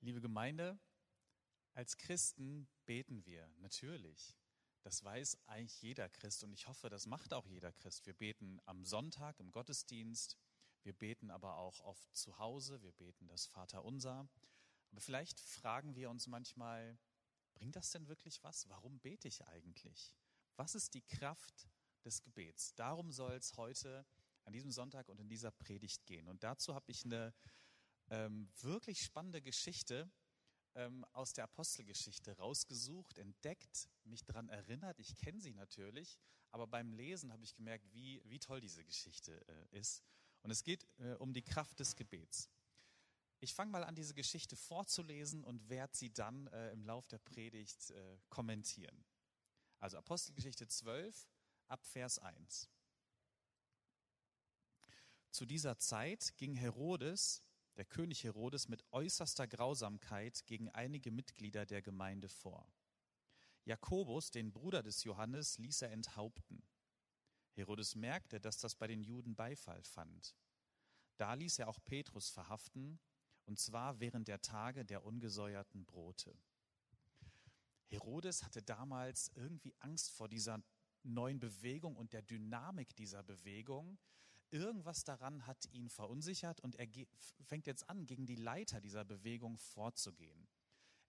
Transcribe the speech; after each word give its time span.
Liebe 0.00 0.20
Gemeinde, 0.20 0.78
als 1.72 1.96
Christen 1.96 2.68
beten 2.86 3.26
wir 3.26 3.50
natürlich. 3.58 4.36
Das 4.82 5.02
weiß 5.02 5.36
eigentlich 5.46 5.82
jeder 5.82 6.08
Christ 6.08 6.44
und 6.44 6.52
ich 6.52 6.68
hoffe, 6.68 6.88
das 6.88 7.06
macht 7.06 7.34
auch 7.34 7.46
jeder 7.46 7.72
Christ. 7.72 8.06
Wir 8.06 8.14
beten 8.14 8.60
am 8.64 8.84
Sonntag 8.84 9.40
im 9.40 9.50
Gottesdienst, 9.50 10.38
wir 10.84 10.92
beten 10.92 11.32
aber 11.32 11.56
auch 11.56 11.80
oft 11.80 12.16
zu 12.16 12.38
Hause, 12.38 12.80
wir 12.80 12.92
beten 12.92 13.26
das 13.26 13.46
Vaterunser. 13.46 14.28
Aber 14.92 15.00
vielleicht 15.00 15.40
fragen 15.40 15.96
wir 15.96 16.10
uns 16.10 16.28
manchmal, 16.28 16.96
bringt 17.54 17.74
das 17.74 17.90
denn 17.90 18.06
wirklich 18.06 18.42
was? 18.44 18.68
Warum 18.68 19.00
bete 19.00 19.26
ich 19.26 19.44
eigentlich? 19.48 20.14
Was 20.54 20.76
ist 20.76 20.94
die 20.94 21.02
Kraft 21.02 21.68
des 22.04 22.22
Gebets? 22.22 22.72
Darum 22.76 23.10
soll 23.10 23.32
es 23.32 23.56
heute 23.56 24.06
an 24.44 24.52
diesem 24.52 24.70
Sonntag 24.70 25.08
und 25.08 25.18
in 25.18 25.28
dieser 25.28 25.50
Predigt 25.50 26.06
gehen. 26.06 26.28
Und 26.28 26.44
dazu 26.44 26.72
habe 26.74 26.90
ich 26.92 27.04
eine 27.04 27.34
ähm, 28.10 28.48
wirklich 28.60 29.02
spannende 29.02 29.42
Geschichte 29.42 30.10
ähm, 30.74 31.04
aus 31.12 31.32
der 31.32 31.44
Apostelgeschichte 31.44 32.36
rausgesucht, 32.36 33.18
entdeckt, 33.18 33.88
mich 34.04 34.24
daran 34.24 34.48
erinnert. 34.48 34.98
Ich 34.98 35.16
kenne 35.16 35.40
sie 35.40 35.54
natürlich, 35.54 36.18
aber 36.50 36.66
beim 36.66 36.92
Lesen 36.92 37.32
habe 37.32 37.44
ich 37.44 37.54
gemerkt, 37.54 37.92
wie, 37.92 38.22
wie 38.24 38.38
toll 38.38 38.60
diese 38.60 38.84
Geschichte 38.84 39.46
äh, 39.48 39.78
ist. 39.78 40.02
Und 40.42 40.50
es 40.50 40.62
geht 40.62 40.86
äh, 40.98 41.14
um 41.14 41.32
die 41.32 41.42
Kraft 41.42 41.80
des 41.80 41.96
Gebets. 41.96 42.48
Ich 43.40 43.54
fange 43.54 43.70
mal 43.70 43.84
an, 43.84 43.94
diese 43.94 44.14
Geschichte 44.14 44.56
vorzulesen 44.56 45.44
und 45.44 45.68
werde 45.68 45.96
sie 45.96 46.12
dann 46.12 46.48
äh, 46.48 46.72
im 46.72 46.84
Lauf 46.84 47.06
der 47.06 47.18
Predigt 47.18 47.90
äh, 47.90 48.18
kommentieren. 48.28 49.04
Also 49.78 49.96
Apostelgeschichte 49.98 50.66
12 50.66 51.28
ab 51.68 51.84
Vers 51.84 52.18
1. 52.18 52.68
Zu 55.30 55.46
dieser 55.46 55.78
Zeit 55.78 56.36
ging 56.36 56.56
Herodes 56.56 57.44
der 57.78 57.84
König 57.84 58.24
Herodes 58.24 58.68
mit 58.68 58.84
äußerster 58.90 59.46
Grausamkeit 59.46 60.44
gegen 60.46 60.68
einige 60.70 61.12
Mitglieder 61.12 61.64
der 61.64 61.80
Gemeinde 61.80 62.28
vor. 62.28 62.68
Jakobus, 63.64 64.32
den 64.32 64.52
Bruder 64.52 64.82
des 64.82 65.04
Johannes, 65.04 65.58
ließ 65.58 65.82
er 65.82 65.92
enthaupten. 65.92 66.66
Herodes 67.52 67.94
merkte, 67.94 68.40
dass 68.40 68.58
das 68.58 68.74
bei 68.74 68.88
den 68.88 69.00
Juden 69.00 69.36
Beifall 69.36 69.84
fand. 69.84 70.36
Da 71.18 71.34
ließ 71.34 71.60
er 71.60 71.68
auch 71.68 71.78
Petrus 71.84 72.30
verhaften, 72.30 72.98
und 73.44 73.60
zwar 73.60 74.00
während 74.00 74.26
der 74.26 74.42
Tage 74.42 74.84
der 74.84 75.04
ungesäuerten 75.04 75.84
Brote. 75.84 76.36
Herodes 77.86 78.42
hatte 78.42 78.60
damals 78.60 79.30
irgendwie 79.36 79.74
Angst 79.78 80.10
vor 80.10 80.28
dieser 80.28 80.62
neuen 81.04 81.38
Bewegung 81.38 81.96
und 81.96 82.12
der 82.12 82.22
Dynamik 82.22 82.96
dieser 82.96 83.22
Bewegung. 83.22 83.98
Irgendwas 84.50 85.04
daran 85.04 85.46
hat 85.46 85.66
ihn 85.72 85.90
verunsichert 85.90 86.60
und 86.60 86.76
er 86.76 86.86
fängt 87.44 87.66
jetzt 87.66 87.88
an, 87.90 88.06
gegen 88.06 88.26
die 88.26 88.36
Leiter 88.36 88.80
dieser 88.80 89.04
Bewegung 89.04 89.58
vorzugehen. 89.58 90.48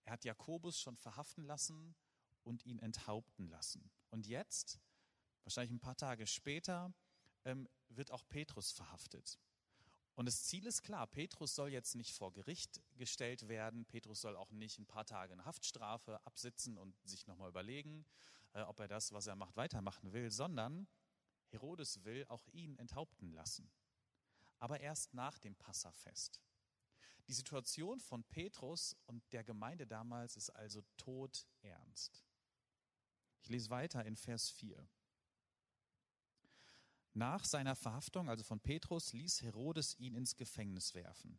Er 0.04 0.12
hat 0.12 0.24
Jakobus 0.24 0.78
schon 0.78 0.96
verhaften 0.96 1.44
lassen 1.44 1.94
und 2.42 2.66
ihn 2.66 2.78
enthaupten 2.78 3.48
lassen. 3.48 3.90
Und 4.10 4.26
jetzt, 4.26 4.78
wahrscheinlich 5.44 5.72
ein 5.72 5.80
paar 5.80 5.96
Tage 5.96 6.26
später, 6.26 6.92
ähm, 7.44 7.68
wird 7.88 8.10
auch 8.10 8.28
Petrus 8.28 8.72
verhaftet. 8.72 9.38
Und 10.16 10.26
das 10.26 10.42
Ziel 10.44 10.66
ist 10.66 10.82
klar, 10.82 11.06
Petrus 11.06 11.54
soll 11.54 11.70
jetzt 11.70 11.94
nicht 11.94 12.12
vor 12.12 12.32
Gericht 12.32 12.82
gestellt 12.96 13.48
werden, 13.48 13.86
Petrus 13.86 14.20
soll 14.20 14.36
auch 14.36 14.50
nicht 14.50 14.78
ein 14.78 14.86
paar 14.86 15.06
Tage 15.06 15.32
eine 15.32 15.46
Haftstrafe 15.46 16.24
absitzen 16.26 16.76
und 16.76 16.94
sich 17.04 17.26
nochmal 17.26 17.48
überlegen, 17.48 18.04
äh, 18.52 18.62
ob 18.62 18.80
er 18.80 18.88
das, 18.88 19.12
was 19.12 19.26
er 19.26 19.36
macht, 19.36 19.56
weitermachen 19.56 20.12
will, 20.12 20.30
sondern 20.30 20.86
Herodes 21.52 22.04
will 22.04 22.24
auch 22.28 22.46
ihn 22.48 22.76
enthaupten 22.78 23.32
lassen. 23.32 23.70
Aber 24.58 24.80
erst 24.80 25.14
nach 25.14 25.38
dem 25.38 25.54
Passafest. 25.56 26.40
Die 27.26 27.32
Situation 27.32 28.00
von 28.00 28.24
Petrus 28.24 28.96
und 29.06 29.22
der 29.32 29.44
Gemeinde 29.44 29.86
damals 29.86 30.36
ist 30.36 30.50
also 30.50 30.82
todernst. 30.96 32.24
Ich 33.42 33.48
lese 33.48 33.70
weiter 33.70 34.04
in 34.04 34.16
Vers 34.16 34.50
4. 34.50 34.88
Nach 37.14 37.44
seiner 37.44 37.74
Verhaftung, 37.74 38.28
also 38.28 38.44
von 38.44 38.60
Petrus, 38.60 39.12
ließ 39.12 39.42
Herodes 39.42 39.98
ihn 39.98 40.14
ins 40.14 40.36
Gefängnis 40.36 40.94
werfen. 40.94 41.38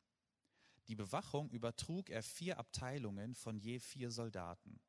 Die 0.88 0.96
Bewachung 0.96 1.50
übertrug 1.50 2.09
er 2.09 2.24
vier 2.24 2.58
Abteilungen 2.58 3.35
von 3.35 3.58
je 3.58 3.80
vier 3.80 4.12
Soldaten. 4.12 4.81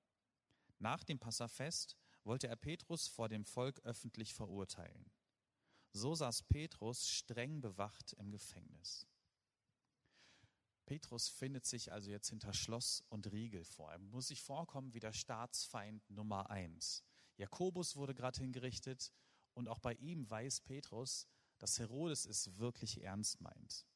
Nach 0.78 1.04
dem 1.04 1.18
Passafest 1.18 1.96
wollte 2.24 2.48
er 2.48 2.56
Petrus 2.56 3.06
vor 3.06 3.28
dem 3.28 3.44
Volk 3.44 3.80
öffentlich 3.80 4.34
verurteilen. 4.34 5.10
So 5.92 6.14
saß 6.14 6.42
Petrus 6.44 7.08
streng 7.08 7.60
bewacht 7.60 8.14
im 8.14 8.30
Gefängnis. 8.30 9.06
Petrus 10.86 11.28
findet 11.28 11.64
sich 11.64 11.92
also 11.92 12.10
jetzt 12.10 12.30
hinter 12.30 12.52
Schloss 12.52 13.04
und 13.08 13.30
Riegel 13.30 13.64
vor. 13.64 13.92
Er 13.92 13.98
muss 13.98 14.28
sich 14.28 14.42
vorkommen 14.42 14.94
wie 14.94 15.00
der 15.00 15.12
Staatsfeind 15.12 16.08
Nummer 16.10 16.50
eins. 16.50 17.04
Jakobus 17.36 17.96
wurde 17.96 18.14
gerade 18.14 18.40
hingerichtet 18.40 19.12
und 19.54 19.68
auch 19.68 19.78
bei 19.78 19.94
ihm 19.94 20.28
weiß 20.28 20.60
Petrus, 20.62 21.28
dass 21.58 21.78
Herodes 21.78 22.26
es 22.26 22.58
wirklich 22.58 23.02
ernst 23.02 23.40
meint. 23.40 23.86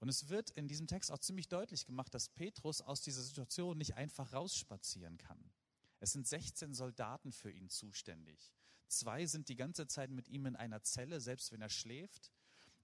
Und 0.00 0.08
es 0.08 0.28
wird 0.28 0.50
in 0.50 0.68
diesem 0.68 0.86
Text 0.86 1.10
auch 1.10 1.18
ziemlich 1.18 1.48
deutlich 1.48 1.84
gemacht, 1.86 2.14
dass 2.14 2.28
Petrus 2.28 2.80
aus 2.80 3.00
dieser 3.00 3.22
Situation 3.22 3.78
nicht 3.78 3.96
einfach 3.96 4.32
rausspazieren 4.32 5.18
kann. 5.18 5.52
Es 5.98 6.12
sind 6.12 6.26
16 6.28 6.74
Soldaten 6.74 7.32
für 7.32 7.50
ihn 7.50 7.68
zuständig. 7.68 8.54
Zwei 8.88 9.26
sind 9.26 9.48
die 9.48 9.56
ganze 9.56 9.86
Zeit 9.86 10.10
mit 10.10 10.28
ihm 10.28 10.46
in 10.46 10.56
einer 10.56 10.82
Zelle, 10.82 11.20
selbst 11.20 11.52
wenn 11.52 11.60
er 11.60 11.70
schläft. 11.70 12.32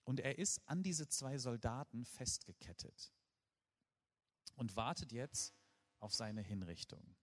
Und 0.04 0.20
er 0.20 0.38
ist 0.38 0.60
an 0.68 0.82
diese 0.82 1.08
zwei 1.08 1.38
Soldaten 1.38 2.04
festgekettet 2.04 3.12
und 4.56 4.76
wartet 4.76 5.12
jetzt 5.12 5.54
auf 5.98 6.14
seine 6.14 6.42
Hinrichtung. 6.42 7.16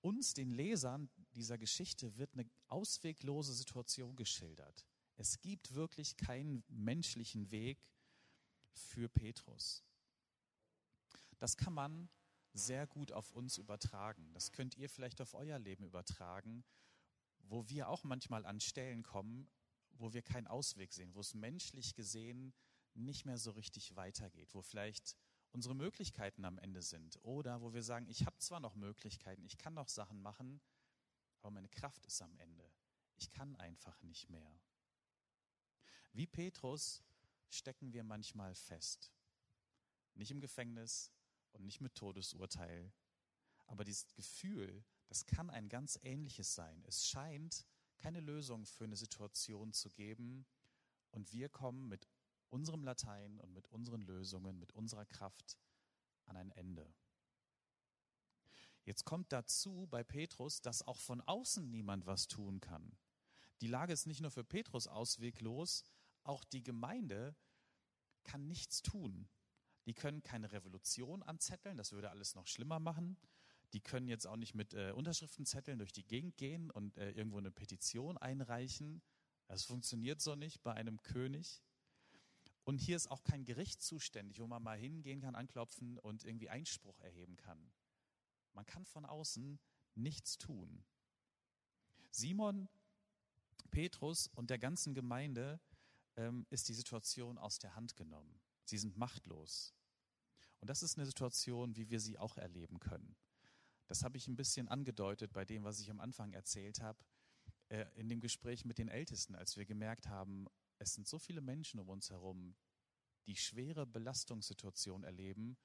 Uns, 0.00 0.34
den 0.34 0.50
Lesern 0.50 1.10
dieser 1.34 1.58
Geschichte, 1.58 2.16
wird 2.16 2.32
eine 2.34 2.48
ausweglose 2.68 3.52
Situation 3.54 4.16
geschildert. 4.16 4.86
Es 5.16 5.40
gibt 5.40 5.74
wirklich 5.74 6.16
keinen 6.16 6.64
menschlichen 6.68 7.50
Weg 7.50 7.78
für 8.72 9.08
Petrus. 9.08 9.84
Das 11.38 11.56
kann 11.56 11.74
man 11.74 12.08
sehr 12.52 12.86
gut 12.86 13.12
auf 13.12 13.30
uns 13.32 13.58
übertragen. 13.58 14.32
Das 14.32 14.52
könnt 14.52 14.76
ihr 14.76 14.88
vielleicht 14.88 15.20
auf 15.20 15.34
euer 15.34 15.58
Leben 15.58 15.84
übertragen, 15.84 16.64
wo 17.42 17.68
wir 17.68 17.88
auch 17.88 18.04
manchmal 18.04 18.44
an 18.46 18.60
Stellen 18.60 19.02
kommen, 19.02 19.48
wo 19.92 20.12
wir 20.12 20.22
keinen 20.22 20.46
Ausweg 20.46 20.92
sehen, 20.92 21.14
wo 21.14 21.20
es 21.20 21.34
menschlich 21.34 21.94
gesehen 21.94 22.54
nicht 22.94 23.24
mehr 23.24 23.38
so 23.38 23.52
richtig 23.52 23.96
weitergeht, 23.96 24.54
wo 24.54 24.62
vielleicht 24.62 25.16
unsere 25.50 25.74
Möglichkeiten 25.74 26.44
am 26.44 26.58
Ende 26.58 26.82
sind 26.82 27.18
oder 27.22 27.60
wo 27.60 27.72
wir 27.72 27.82
sagen, 27.82 28.08
ich 28.08 28.26
habe 28.26 28.38
zwar 28.38 28.60
noch 28.60 28.74
Möglichkeiten, 28.74 29.44
ich 29.44 29.58
kann 29.58 29.74
noch 29.74 29.88
Sachen 29.88 30.20
machen, 30.20 30.60
aber 31.40 31.50
meine 31.50 31.68
Kraft 31.68 32.06
ist 32.06 32.22
am 32.22 32.36
Ende. 32.38 32.70
Ich 33.16 33.30
kann 33.30 33.56
einfach 33.56 34.00
nicht 34.02 34.30
mehr. 34.30 34.60
Wie 36.12 36.26
Petrus 36.26 37.02
stecken 37.50 37.92
wir 37.92 38.04
manchmal 38.04 38.54
fest. 38.54 39.12
Nicht 40.14 40.30
im 40.30 40.40
Gefängnis, 40.40 41.12
und 41.52 41.64
nicht 41.64 41.80
mit 41.80 41.94
Todesurteil. 41.94 42.92
Aber 43.66 43.84
dieses 43.84 44.12
Gefühl, 44.14 44.84
das 45.12 45.26
kann 45.26 45.50
ein 45.50 45.68
ganz 45.68 45.98
ähnliches 46.04 46.54
sein. 46.54 46.82
Es 46.86 47.06
scheint 47.06 47.66
keine 47.98 48.20
Lösung 48.20 48.64
für 48.64 48.84
eine 48.84 48.96
Situation 48.96 49.74
zu 49.74 49.90
geben 49.90 50.46
und 51.10 51.34
wir 51.34 51.50
kommen 51.50 51.86
mit 51.86 52.08
unserem 52.48 52.82
Latein 52.82 53.38
und 53.38 53.52
mit 53.52 53.68
unseren 53.68 54.00
Lösungen, 54.00 54.58
mit 54.58 54.72
unserer 54.72 55.04
Kraft 55.04 55.58
an 56.24 56.38
ein 56.38 56.50
Ende. 56.52 56.90
Jetzt 58.86 59.04
kommt 59.04 59.30
dazu 59.32 59.86
bei 59.90 60.02
Petrus, 60.02 60.62
dass 60.62 60.80
auch 60.80 60.98
von 60.98 61.20
außen 61.20 61.70
niemand 61.70 62.06
was 62.06 62.26
tun 62.26 62.62
kann. 62.62 62.96
Die 63.60 63.66
Lage 63.66 63.92
ist 63.92 64.06
nicht 64.06 64.22
nur 64.22 64.30
für 64.30 64.44
Petrus 64.44 64.86
ausweglos, 64.86 65.84
auch 66.24 66.42
die 66.42 66.62
Gemeinde 66.62 67.36
kann 68.24 68.48
nichts 68.48 68.80
tun. 68.80 69.28
Die 69.84 69.92
können 69.92 70.22
keine 70.22 70.52
Revolution 70.52 71.22
anzetteln, 71.22 71.76
das 71.76 71.92
würde 71.92 72.08
alles 72.08 72.34
noch 72.34 72.46
schlimmer 72.46 72.80
machen. 72.80 73.18
Die 73.72 73.80
können 73.80 74.08
jetzt 74.08 74.26
auch 74.26 74.36
nicht 74.36 74.54
mit 74.54 74.74
äh, 74.74 74.92
Unterschriftenzetteln 74.92 75.78
durch 75.78 75.92
die 75.92 76.06
Gegend 76.06 76.36
gehen 76.36 76.70
und 76.70 76.96
äh, 76.98 77.10
irgendwo 77.12 77.38
eine 77.38 77.50
Petition 77.50 78.18
einreichen. 78.18 79.02
Das 79.46 79.64
funktioniert 79.64 80.20
so 80.20 80.34
nicht 80.34 80.62
bei 80.62 80.74
einem 80.74 81.00
König. 81.02 81.62
Und 82.64 82.78
hier 82.78 82.96
ist 82.96 83.10
auch 83.10 83.24
kein 83.24 83.44
Gericht 83.44 83.82
zuständig, 83.82 84.38
wo 84.38 84.46
man 84.46 84.62
mal 84.62 84.78
hingehen 84.78 85.20
kann, 85.20 85.34
anklopfen 85.34 85.98
und 85.98 86.24
irgendwie 86.24 86.48
Einspruch 86.48 87.00
erheben 87.00 87.36
kann. 87.36 87.72
Man 88.52 88.66
kann 88.66 88.84
von 88.84 89.04
außen 89.04 89.58
nichts 89.94 90.38
tun. 90.38 90.84
Simon, 92.10 92.68
Petrus 93.70 94.28
und 94.28 94.50
der 94.50 94.58
ganzen 94.58 94.94
Gemeinde 94.94 95.60
ähm, 96.16 96.46
ist 96.50 96.68
die 96.68 96.74
Situation 96.74 97.38
aus 97.38 97.58
der 97.58 97.74
Hand 97.74 97.96
genommen. 97.96 98.40
Sie 98.64 98.78
sind 98.78 98.96
machtlos. 98.96 99.74
Und 100.60 100.68
das 100.68 100.82
ist 100.82 100.96
eine 100.96 101.06
Situation, 101.06 101.74
wie 101.76 101.90
wir 101.90 101.98
sie 101.98 102.18
auch 102.18 102.36
erleben 102.36 102.78
können. 102.78 103.16
Das 103.92 104.04
habe 104.04 104.16
ich 104.16 104.26
ein 104.26 104.36
bisschen 104.36 104.68
angedeutet 104.68 105.34
bei 105.34 105.44
dem, 105.44 105.64
was 105.64 105.78
ich 105.78 105.90
am 105.90 106.00
Anfang 106.00 106.32
erzählt 106.32 106.80
habe, 106.80 106.98
äh, 107.68 107.84
in 107.94 108.08
dem 108.08 108.22
Gespräch 108.22 108.64
mit 108.64 108.78
den 108.78 108.88
Ältesten, 108.88 109.34
als 109.34 109.58
wir 109.58 109.66
gemerkt 109.66 110.08
haben, 110.08 110.46
es 110.78 110.94
sind 110.94 111.06
so 111.06 111.18
viele 111.18 111.42
Menschen 111.42 111.78
um 111.78 111.90
uns 111.90 112.08
herum, 112.08 112.56
die 113.26 113.36
schwere 113.36 113.84
Belastungssituationen 113.86 115.04
erleben, 115.04 115.58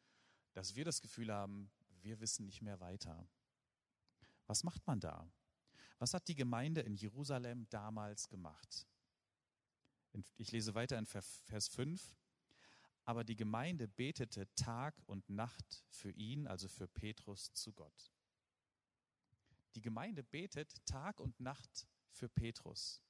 dass 0.51 0.75
wir 0.75 0.83
das 0.83 0.99
Gefühl 0.99 1.31
haben, 1.31 1.71
wir 2.01 2.19
wissen 2.19 2.45
nicht 2.45 2.61
mehr 2.61 2.81
weiter. 2.81 3.25
Was 4.45 4.65
macht 4.65 4.85
man 4.85 4.99
da? 4.99 5.31
Was 5.97 6.13
hat 6.13 6.27
die 6.27 6.35
Gemeinde 6.35 6.81
in 6.81 6.95
Jerusalem 6.97 7.69
damals 7.69 8.27
gemacht? 8.27 8.85
Ich 10.35 10.51
lese 10.51 10.75
weiter 10.75 10.97
in 10.97 11.05
Vers 11.05 11.69
5. 11.69 12.13
Aber 13.05 13.23
die 13.23 13.37
Gemeinde 13.37 13.87
betete 13.87 14.53
Tag 14.55 15.01
und 15.05 15.29
Nacht 15.29 15.85
für 15.87 16.11
ihn, 16.11 16.45
also 16.45 16.67
für 16.67 16.89
Petrus, 16.89 17.53
zu 17.53 17.71
Gott. 17.71 18.11
Die 19.75 19.81
Gemeinde 19.81 20.23
betet 20.23 20.85
Tag 20.85 21.19
und 21.19 21.39
Nacht 21.39 21.87
für 22.11 22.29
Petrus. 22.29 23.01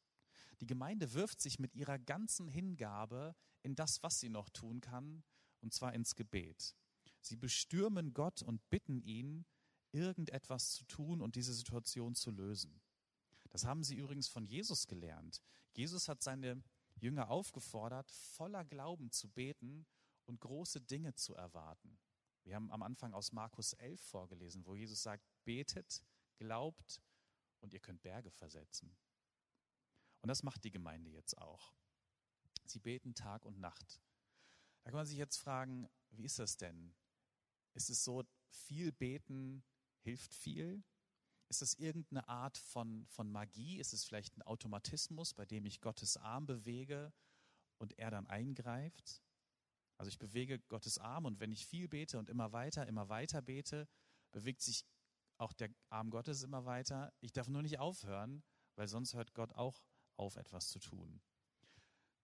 Die 0.60 0.68
Gemeinde 0.68 1.14
wirft 1.14 1.40
sich 1.40 1.60
mit 1.60 1.76
ihrer 1.76 2.00
ganzen 2.00 2.48
Hingabe 2.48 3.36
in 3.62 3.76
das, 3.76 4.02
was 4.04 4.20
sie 4.20 4.30
noch 4.30 4.50
tun 4.50 4.82
kann, 4.82 5.24
und 5.62 5.74
zwar 5.74 5.94
ins 5.94 6.16
Gebet. 6.16 6.76
Sie 7.22 7.36
bestürmen 7.36 8.14
Gott 8.14 8.42
und 8.42 8.70
bitten 8.70 9.02
ihn, 9.02 9.46
irgendetwas 9.92 10.72
zu 10.72 10.84
tun 10.86 11.22
und 11.22 11.36
diese 11.36 11.54
Situation 11.54 12.16
zu 12.16 12.32
lösen. 12.32 12.82
Das 13.50 13.66
haben 13.66 13.84
sie 13.84 13.96
übrigens 13.96 14.28
von 14.28 14.46
Jesus 14.46 14.88
gelernt. 14.88 15.42
Jesus 15.74 16.08
hat 16.08 16.22
seine 16.22 16.64
Jünger 16.96 17.30
aufgefordert, 17.30 18.12
voller 18.12 18.66
Glauben 18.66 19.12
zu 19.12 19.30
beten 19.30 19.86
und 20.26 20.42
große 20.42 20.82
Dinge 20.82 21.14
zu 21.14 21.34
erwarten. 21.34 21.98
Wir 22.44 22.56
haben 22.56 22.72
am 22.72 22.82
Anfang 22.82 23.14
aus 23.14 23.32
Markus 23.32 23.74
11 23.74 24.02
vorgelesen, 24.02 24.66
wo 24.66 24.76
Jesus 24.76 25.04
sagt, 25.04 25.24
betet, 25.44 26.04
glaubt 26.38 27.02
und 27.60 27.74
ihr 27.74 27.80
könnt 27.80 28.02
Berge 28.02 28.32
versetzen. 28.32 28.96
Und 30.22 30.30
das 30.30 30.44
macht 30.44 30.64
die 30.64 30.72
Gemeinde 30.72 31.10
jetzt 31.12 31.38
auch. 31.38 31.74
Sie 32.66 32.80
beten 32.80 33.16
Tag 33.16 33.46
und 33.46 33.60
Nacht. 33.60 34.02
Da 34.84 34.92
kann 34.92 34.98
man 34.98 35.06
sich 35.06 35.18
jetzt 35.18 35.38
fragen, 35.38 35.90
wie 36.12 36.26
ist 36.26 36.40
das 36.40 36.58
denn? 36.58 36.96
Ist 37.74 37.90
es 37.90 38.04
so, 38.04 38.24
viel 38.50 38.92
beten 38.92 39.64
hilft 40.02 40.34
viel? 40.34 40.84
Ist 41.50 41.62
es 41.62 41.76
irgendeine 41.76 42.28
Art 42.28 42.58
von, 42.58 43.06
von 43.08 43.32
Magie? 43.32 43.78
Ist 43.78 43.94
es 43.94 44.04
vielleicht 44.04 44.38
ein 44.38 44.42
Automatismus, 44.42 45.34
bei 45.34 45.46
dem 45.46 45.66
ich 45.66 45.82
Gottes 45.82 46.18
Arm 46.18 46.46
bewege 46.46 47.14
und 47.78 47.98
er 47.98 48.12
dann 48.12 48.28
eingreift? 48.28 49.22
Also 49.98 50.10
ich 50.10 50.20
bewege 50.20 50.60
Gottes 50.60 50.98
Arm 50.98 51.26
und 51.26 51.40
wenn 51.40 51.52
ich 51.52 51.66
viel 51.66 51.88
bete 51.88 52.20
und 52.20 52.30
immer 52.30 52.52
weiter, 52.52 52.86
immer 52.88 53.10
weiter 53.10 53.42
bete, 53.42 53.88
bewegt 54.32 54.62
sich 54.62 54.86
auch 55.38 55.54
der 55.54 55.70
Arm 55.90 56.10
Gottes 56.10 56.44
immer 56.44 56.66
weiter. 56.66 57.14
Ich 57.22 57.34
darf 57.34 57.48
nur 57.48 57.62
nicht 57.62 57.80
aufhören, 57.80 58.44
weil 58.76 58.88
sonst 58.88 59.14
hört 59.14 59.34
Gott 59.34 59.54
auch 59.54 59.82
auf, 60.16 60.36
etwas 60.36 60.70
zu 60.70 60.80
tun. 60.80 61.22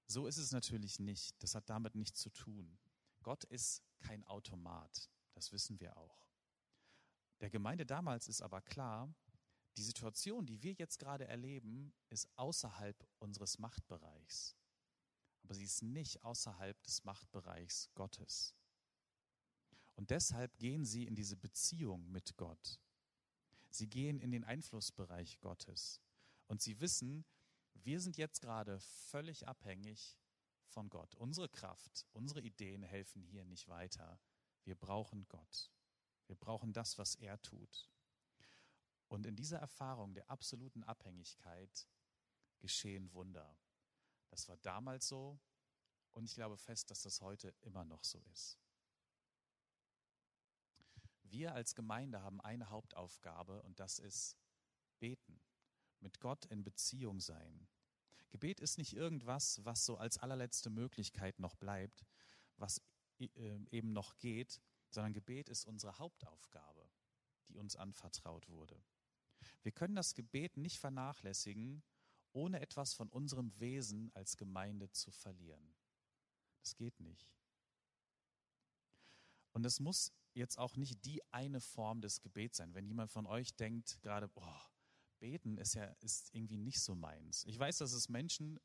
So 0.08 0.28
ist 0.28 0.38
es 0.38 0.52
natürlich 0.52 1.00
nicht. 1.00 1.42
Das 1.42 1.56
hat 1.56 1.70
damit 1.70 1.96
nichts 1.96 2.20
zu 2.20 2.30
tun. 2.30 2.78
Gott 3.22 3.44
ist 3.46 3.84
kein 4.00 4.24
Automat. 4.26 5.10
Das 5.34 5.52
wissen 5.52 5.80
wir 5.80 5.96
auch. 5.98 6.28
Der 7.40 7.50
Gemeinde 7.50 7.86
damals 7.86 8.28
ist 8.28 8.42
aber 8.42 8.62
klar, 8.62 9.14
die 9.78 9.84
Situation, 9.84 10.46
die 10.46 10.62
wir 10.62 10.74
jetzt 10.74 11.00
gerade 11.00 11.28
erleben, 11.28 11.94
ist 12.10 12.28
außerhalb 12.38 13.08
unseres 13.20 13.58
Machtbereichs. 13.58 14.56
Aber 15.44 15.54
sie 15.56 15.66
ist 15.66 15.82
nicht 15.82 16.24
außerhalb 16.24 16.82
des 16.84 17.04
Machtbereichs 17.04 17.90
Gottes. 17.96 18.56
Und 19.96 20.10
deshalb 20.10 20.58
gehen 20.58 20.86
sie 20.86 21.06
in 21.06 21.16
diese 21.16 21.38
Beziehung 21.38 22.10
mit 22.12 22.38
Gott. 22.38 22.80
Sie 23.74 23.88
gehen 23.88 24.20
in 24.20 24.30
den 24.30 24.44
Einflussbereich 24.44 25.40
Gottes. 25.40 26.00
Und 26.46 26.62
sie 26.62 26.80
wissen, 26.80 27.26
wir 27.74 28.00
sind 28.00 28.18
jetzt 28.18 28.40
gerade 28.40 28.80
völlig 28.80 29.48
abhängig 29.48 30.20
von 30.68 30.92
Gott. 30.92 31.16
Unsere 31.16 31.50
Kraft, 31.50 32.06
unsere 32.14 32.42
Ideen 32.42 32.84
helfen 32.84 33.24
hier 33.24 33.46
nicht 33.46 33.68
weiter. 33.68 34.20
Wir 34.64 34.76
brauchen 34.76 35.28
Gott. 35.28 35.72
Wir 36.28 36.36
brauchen 36.36 36.72
das, 36.72 37.00
was 37.00 37.16
er 37.16 37.42
tut. 37.42 37.90
Und 39.08 39.26
in 39.26 39.36
dieser 39.36 39.58
Erfahrung 39.58 40.14
der 40.14 40.30
absoluten 40.30 40.84
Abhängigkeit 40.84 41.88
geschehen 42.60 43.12
Wunder. 43.14 43.58
Das 44.30 44.48
war 44.50 44.58
damals 44.58 45.08
so 45.08 45.40
und 46.12 46.26
ich 46.26 46.36
glaube 46.36 46.58
fest, 46.58 46.92
dass 46.92 47.02
das 47.02 47.22
heute 47.22 47.50
immer 47.62 47.86
noch 47.86 48.04
so 48.04 48.20
ist. 48.32 48.63
Wir 51.34 51.56
als 51.56 51.74
Gemeinde 51.74 52.22
haben 52.22 52.40
eine 52.42 52.70
Hauptaufgabe 52.70 53.64
und 53.64 53.80
das 53.80 53.98
ist 53.98 54.38
beten, 55.00 55.42
mit 56.00 56.20
Gott 56.20 56.46
in 56.46 56.64
Beziehung 56.64 57.20
sein. 57.20 57.68
Gebet 58.30 58.60
ist 58.60 58.78
nicht 58.78 58.94
irgendwas, 58.94 59.66
was 59.66 59.84
so 59.84 59.98
als 59.98 60.20
allerletzte 60.20 60.70
Möglichkeit 60.70 61.40
noch 61.40 61.56
bleibt, 61.56 62.06
was 62.58 62.84
äh, 63.20 63.28
eben 63.72 63.94
noch 63.94 64.20
geht, 64.20 64.62
sondern 64.92 65.14
Gebet 65.14 65.50
ist 65.50 65.66
unsere 65.66 65.98
Hauptaufgabe, 65.98 66.88
die 67.50 67.58
uns 67.58 67.76
anvertraut 67.76 68.48
wurde. 68.48 68.80
Wir 69.64 69.72
können 69.72 69.96
das 69.96 70.14
Gebet 70.14 70.56
nicht 70.56 70.78
vernachlässigen, 70.78 71.82
ohne 72.32 72.60
etwas 72.60 72.94
von 72.94 73.10
unserem 73.10 73.60
Wesen 73.60 74.12
als 74.14 74.38
Gemeinde 74.38 74.92
zu 74.92 75.10
verlieren. 75.10 75.74
Das 76.60 76.76
geht 76.76 77.00
nicht. 77.00 77.28
Und 79.52 79.66
es 79.66 79.80
muss 79.80 80.12
jetzt 80.34 80.58
auch 80.58 80.76
nicht 80.76 81.06
die 81.06 81.22
eine 81.32 81.62
Form 81.62 82.02
des 82.02 82.22
Gebets 82.22 82.58
sein. 82.58 82.74
Wenn 82.74 82.86
jemand 82.86 83.12
von 83.12 83.26
euch 83.26 83.56
denkt, 83.56 84.02
gerade, 84.02 84.28
boah, 84.28 84.62
beten 85.20 85.58
ist 85.58 85.76
ja 85.76 85.86
ist 86.02 86.34
irgendwie 86.34 86.58
nicht 86.58 86.82
so 86.82 86.96
meins. 86.96 87.46
Ich 87.46 87.58
weiß, 87.58 87.78
dass 87.78 87.94
es 87.94 88.10
Menschen 88.10 88.60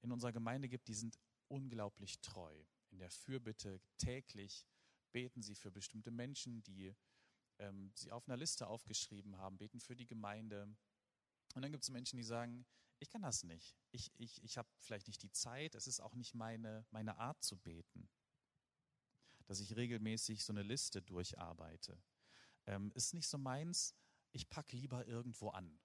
in 0.00 0.12
unserer 0.12 0.32
Gemeinde 0.32 0.68
gibt, 0.68 0.88
die 0.88 0.94
sind 0.94 1.18
unglaublich 1.48 2.20
treu. 2.20 2.54
In 2.90 2.98
der 2.98 3.10
Fürbitte 3.10 3.80
täglich 3.98 4.66
beten 5.12 5.42
sie 5.42 5.54
für 5.54 5.70
bestimmte 5.70 6.10
Menschen, 6.10 6.62
die 6.62 6.94
ähm, 7.58 7.90
sie 7.94 8.10
auf 8.12 8.28
einer 8.28 8.36
Liste 8.36 8.66
aufgeschrieben 8.66 9.36
haben, 9.36 9.58
beten 9.58 9.80
für 9.80 9.96
die 9.96 10.06
Gemeinde. 10.06 10.74
Und 11.54 11.62
dann 11.62 11.72
gibt 11.72 11.84
es 11.84 11.90
Menschen, 11.90 12.16
die 12.16 12.22
sagen, 12.22 12.66
ich 13.00 13.10
kann 13.10 13.22
das 13.22 13.42
nicht. 13.44 13.76
Ich, 13.90 14.10
ich, 14.18 14.42
ich 14.42 14.58
habe 14.58 14.68
vielleicht 14.80 15.06
nicht 15.06 15.22
die 15.22 15.30
Zeit, 15.30 15.74
es 15.74 15.86
ist 15.86 16.00
auch 16.00 16.14
nicht 16.14 16.34
meine, 16.34 16.86
meine 16.90 17.18
Art 17.18 17.42
zu 17.42 17.56
beten. 17.56 18.08
Dass 19.48 19.58
ich 19.60 19.74
regelmäßig 19.74 20.44
so 20.44 20.52
eine 20.52 20.62
Liste 20.62 21.02
durcharbeite. 21.02 22.00
Ähm, 22.66 22.92
ist 22.94 23.14
nicht 23.14 23.26
so 23.26 23.38
meins, 23.38 23.94
ich 24.30 24.48
packe 24.48 24.76
lieber 24.76 25.06
irgendwo 25.06 25.48
an. 25.48 25.80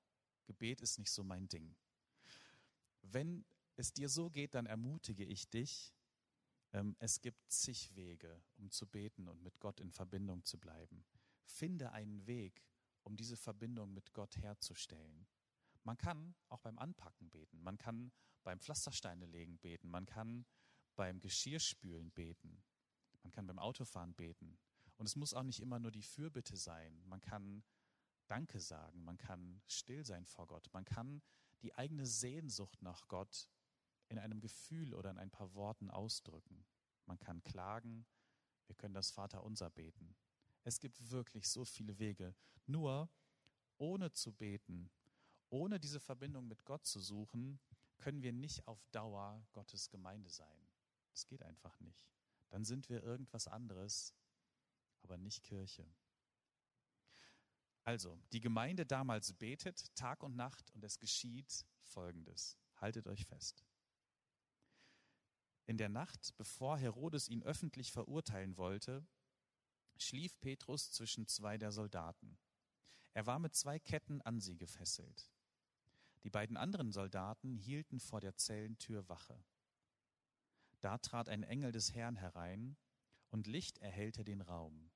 Gebet 0.45 0.81
ist 0.81 0.99
nicht 0.99 1.11
so 1.11 1.23
mein 1.23 1.47
Ding. 1.47 1.75
Wenn 3.01 3.45
es 3.75 3.93
dir 3.93 4.09
so 4.09 4.29
geht, 4.29 4.53
dann 4.53 4.65
ermutige 4.65 5.25
ich 5.25 5.49
dich, 5.49 5.93
ähm, 6.73 6.95
es 6.99 7.21
gibt 7.21 7.51
zig 7.51 7.95
Wege, 7.95 8.41
um 8.57 8.69
zu 8.69 8.87
beten 8.87 9.27
und 9.27 9.41
mit 9.41 9.59
Gott 9.59 9.79
in 9.79 9.91
Verbindung 9.91 10.43
zu 10.43 10.59
bleiben. 10.59 11.05
Finde 11.45 11.91
einen 11.91 12.25
Weg, 12.27 12.63
um 13.03 13.15
diese 13.15 13.37
Verbindung 13.37 13.93
mit 13.93 14.13
Gott 14.13 14.37
herzustellen. 14.37 15.27
Man 15.83 15.97
kann 15.97 16.35
auch 16.49 16.59
beim 16.59 16.79
Anpacken 16.79 17.29
beten, 17.29 17.61
man 17.61 17.77
kann 17.77 18.11
beim 18.43 18.59
Pflastersteine 18.59 19.25
legen 19.25 19.57
beten, 19.59 19.89
man 19.89 20.05
kann 20.05 20.45
beim 20.95 21.19
Geschirrspülen 21.19 22.11
beten, 22.11 22.63
man 23.23 23.31
kann 23.31 23.47
beim 23.47 23.59
Autofahren 23.59 24.13
beten. 24.13 24.57
Und 24.97 25.05
es 25.05 25.15
muss 25.15 25.33
auch 25.33 25.43
nicht 25.43 25.59
immer 25.59 25.79
nur 25.79 25.91
die 25.91 26.03
Fürbitte 26.03 26.55
sein. 26.55 27.01
Man 27.05 27.21
kann 27.21 27.63
Danke 28.27 28.59
sagen, 28.59 29.03
man 29.03 29.17
kann 29.17 29.61
still 29.67 30.05
sein 30.05 30.25
vor 30.25 30.47
Gott, 30.47 30.69
man 30.73 30.85
kann 30.85 31.21
die 31.61 31.73
eigene 31.75 32.05
Sehnsucht 32.05 32.81
nach 32.81 33.07
Gott 33.07 33.49
in 34.07 34.17
einem 34.17 34.39
Gefühl 34.39 34.93
oder 34.93 35.11
in 35.11 35.17
ein 35.17 35.29
paar 35.29 35.53
Worten 35.53 35.89
ausdrücken. 35.89 36.65
Man 37.05 37.19
kann 37.19 37.43
klagen, 37.43 38.05
wir 38.67 38.75
können 38.75 38.93
das 38.93 39.11
Vaterunser 39.11 39.69
beten. 39.69 40.15
Es 40.63 40.79
gibt 40.79 41.11
wirklich 41.11 41.49
so 41.49 41.65
viele 41.65 41.99
Wege. 41.99 42.35
Nur 42.65 43.09
ohne 43.77 44.13
zu 44.13 44.31
beten, 44.31 44.89
ohne 45.49 45.79
diese 45.79 45.99
Verbindung 45.99 46.47
mit 46.47 46.63
Gott 46.63 46.85
zu 46.85 46.99
suchen, 46.99 47.59
können 47.97 48.23
wir 48.23 48.33
nicht 48.33 48.67
auf 48.67 48.83
Dauer 48.91 49.45
Gottes 49.51 49.89
Gemeinde 49.89 50.29
sein. 50.29 50.69
Das 51.11 51.27
geht 51.27 51.43
einfach 51.43 51.79
nicht. 51.79 52.12
Dann 52.53 52.65
sind 52.65 52.87
wir 52.87 53.01
irgendwas 53.01 53.47
anderes, 53.47 54.13
aber 55.01 55.17
nicht 55.17 55.41
Kirche. 55.41 55.87
Also, 57.83 58.21
die 58.31 58.41
Gemeinde 58.41 58.85
damals 58.85 59.33
betet 59.33 59.87
Tag 59.95 60.21
und 60.21 60.35
Nacht 60.35 60.69
und 60.75 60.83
es 60.83 60.99
geschieht 60.99 61.65
Folgendes. 61.81 62.59
Haltet 62.75 63.07
euch 63.07 63.25
fest. 63.25 63.65
In 65.65 65.77
der 65.77 65.89
Nacht, 65.89 66.35
bevor 66.37 66.77
Herodes 66.77 67.27
ihn 67.27 67.41
öffentlich 67.41 67.91
verurteilen 67.91 68.55
wollte, 68.55 69.03
schlief 69.97 70.39
Petrus 70.39 70.91
zwischen 70.91 71.25
zwei 71.25 71.57
der 71.57 71.71
Soldaten. 71.71 72.37
Er 73.13 73.25
war 73.25 73.39
mit 73.39 73.55
zwei 73.55 73.79
Ketten 73.79 74.21
an 74.21 74.41
sie 74.41 74.59
gefesselt. 74.59 75.31
Die 76.23 76.29
beiden 76.29 76.55
anderen 76.55 76.91
Soldaten 76.91 77.57
hielten 77.57 77.99
vor 77.99 78.21
der 78.21 78.35
Zellentür 78.35 79.09
Wache. 79.09 79.43
Da 80.83 80.97
trat 80.97 81.29
ein 81.29 81.43
Engel 81.43 81.71
des 81.71 81.93
Herrn 81.93 82.17
herein, 82.17 82.75
und 83.29 83.47
Licht 83.47 83.77
erhellte 83.77 84.25
den 84.25 84.41
Raum. 84.41 84.91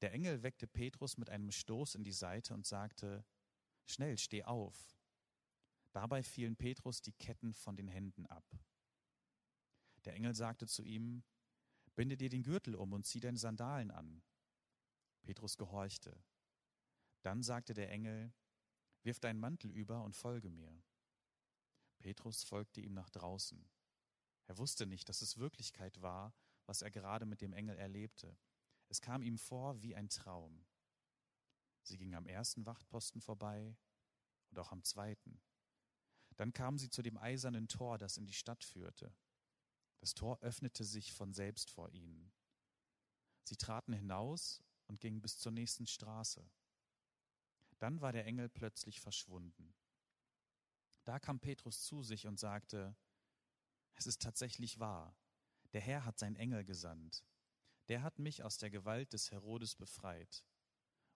Der 0.00 0.12
Engel 0.12 0.44
weckte 0.44 0.68
Petrus 0.68 1.18
mit 1.18 1.28
einem 1.28 1.50
Stoß 1.50 1.96
in 1.96 2.04
die 2.04 2.12
Seite 2.12 2.54
und 2.54 2.64
sagte, 2.64 3.24
Schnell, 3.84 4.16
steh 4.16 4.44
auf. 4.44 4.96
Dabei 5.90 6.22
fielen 6.22 6.54
Petrus 6.54 7.02
die 7.02 7.14
Ketten 7.14 7.52
von 7.52 7.76
den 7.76 7.88
Händen 7.88 8.26
ab. 8.26 8.44
Der 10.04 10.14
Engel 10.14 10.36
sagte 10.36 10.68
zu 10.68 10.84
ihm, 10.84 11.24
Binde 11.96 12.16
dir 12.16 12.28
den 12.28 12.44
Gürtel 12.44 12.76
um 12.76 12.92
und 12.92 13.06
zieh 13.06 13.18
deine 13.18 13.38
Sandalen 13.38 13.90
an. 13.90 14.22
Petrus 15.22 15.56
gehorchte. 15.56 16.16
Dann 17.22 17.42
sagte 17.42 17.74
der 17.74 17.90
Engel, 17.90 18.32
Wirf 19.02 19.18
deinen 19.18 19.40
Mantel 19.40 19.72
über 19.72 20.04
und 20.04 20.14
folge 20.14 20.48
mir. 20.48 20.80
Petrus 21.98 22.44
folgte 22.44 22.80
ihm 22.80 22.94
nach 22.94 23.10
draußen. 23.10 23.68
Er 24.46 24.58
wusste 24.58 24.86
nicht, 24.86 25.08
dass 25.08 25.22
es 25.22 25.38
Wirklichkeit 25.38 26.00
war, 26.02 26.34
was 26.66 26.82
er 26.82 26.90
gerade 26.90 27.26
mit 27.26 27.40
dem 27.40 27.52
Engel 27.52 27.76
erlebte. 27.78 28.36
Es 28.88 29.00
kam 29.00 29.22
ihm 29.22 29.38
vor 29.38 29.82
wie 29.82 29.94
ein 29.94 30.08
Traum. 30.08 30.64
Sie 31.82 31.98
ging 31.98 32.14
am 32.14 32.26
ersten 32.26 32.66
Wachtposten 32.66 33.20
vorbei 33.20 33.76
und 34.50 34.58
auch 34.58 34.72
am 34.72 34.82
zweiten. 34.82 35.40
Dann 36.36 36.52
kamen 36.52 36.78
sie 36.78 36.90
zu 36.90 37.02
dem 37.02 37.16
eisernen 37.16 37.68
Tor, 37.68 37.98
das 37.98 38.16
in 38.16 38.26
die 38.26 38.32
Stadt 38.32 38.62
führte. 38.62 39.14
Das 40.00 40.14
Tor 40.14 40.38
öffnete 40.42 40.84
sich 40.84 41.12
von 41.12 41.32
selbst 41.32 41.70
vor 41.70 41.90
ihnen. 41.90 42.32
Sie 43.44 43.56
traten 43.56 43.92
hinaus 43.92 44.62
und 44.86 45.00
gingen 45.00 45.22
bis 45.22 45.38
zur 45.38 45.52
nächsten 45.52 45.86
Straße. 45.86 46.48
Dann 47.78 48.00
war 48.00 48.12
der 48.12 48.26
Engel 48.26 48.48
plötzlich 48.48 49.00
verschwunden. 49.00 49.74
Da 51.04 51.18
kam 51.18 51.40
Petrus 51.40 51.82
zu 51.82 52.02
sich 52.02 52.26
und 52.26 52.38
sagte, 52.38 52.96
es 53.96 54.06
ist 54.06 54.22
tatsächlich 54.22 54.78
wahr, 54.78 55.16
der 55.72 55.80
Herr 55.80 56.04
hat 56.04 56.18
sein 56.18 56.36
Engel 56.36 56.64
gesandt. 56.64 57.24
Der 57.88 58.02
hat 58.02 58.18
mich 58.18 58.42
aus 58.42 58.58
der 58.58 58.70
Gewalt 58.70 59.12
des 59.12 59.30
Herodes 59.30 59.74
befreit. 59.74 60.44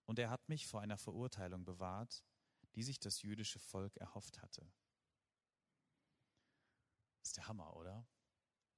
Und 0.07 0.19
er 0.19 0.31
hat 0.31 0.49
mich 0.49 0.67
vor 0.67 0.81
einer 0.81 0.99
Verurteilung 0.99 1.65
bewahrt, 1.65 2.25
die 2.75 2.83
sich 2.83 2.99
das 2.99 3.23
jüdische 3.23 3.59
Volk 3.59 3.97
erhofft 3.97 4.41
hatte. 4.43 4.73
Ist 7.23 7.37
der 7.37 7.49
Hammer, 7.49 7.77
oder? 7.77 8.09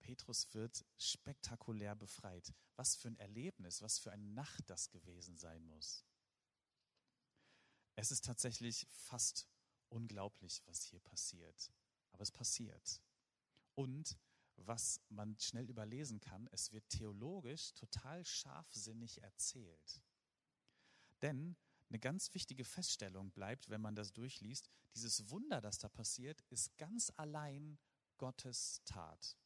Petrus 0.01 0.53
wird 0.53 0.85
spektakulär 0.99 1.95
befreit. 1.95 2.53
Was 2.77 2.97
für 2.97 3.09
ein 3.09 3.19
Erlebnis, 3.19 3.83
was 3.83 3.99
für 3.99 4.11
eine 4.11 4.27
Nacht 4.27 4.69
das 4.69 4.91
gewesen 4.91 5.39
sein 5.39 5.65
muss. 5.65 6.05
Es 7.95 8.11
ist 8.11 8.25
tatsächlich 8.25 8.87
fast 8.91 9.47
unglaublich, 9.91 10.63
was 10.67 10.83
hier 10.83 11.01
passiert. 11.01 11.73
Aber 12.11 12.23
es 12.23 12.33
passiert. 12.33 13.01
Und 13.75 14.19
was 14.57 15.01
man 15.09 15.39
schnell 15.39 15.69
überlesen 15.69 16.21
kann, 16.21 16.49
es 16.53 16.73
wird 16.73 16.89
theologisch 16.89 17.73
total 17.75 18.25
scharfsinnig 18.25 19.23
erzählt. 19.23 20.03
Denn 21.23 21.57
eine 21.89 21.99
ganz 21.99 22.33
wichtige 22.35 22.65
Feststellung 22.65 23.33
bleibt, 23.33 23.69
wenn 23.69 23.81
man 23.81 23.95
das 23.95 24.13
durchliest, 24.13 24.71
dieses 24.95 25.31
Wunder, 25.31 25.61
das 25.61 25.79
da 25.79 25.89
passiert, 25.89 26.41
ist 26.49 26.77
ganz 26.79 27.13
allein 27.17 27.79
Gottes 28.19 28.83
Tat. 28.85 29.37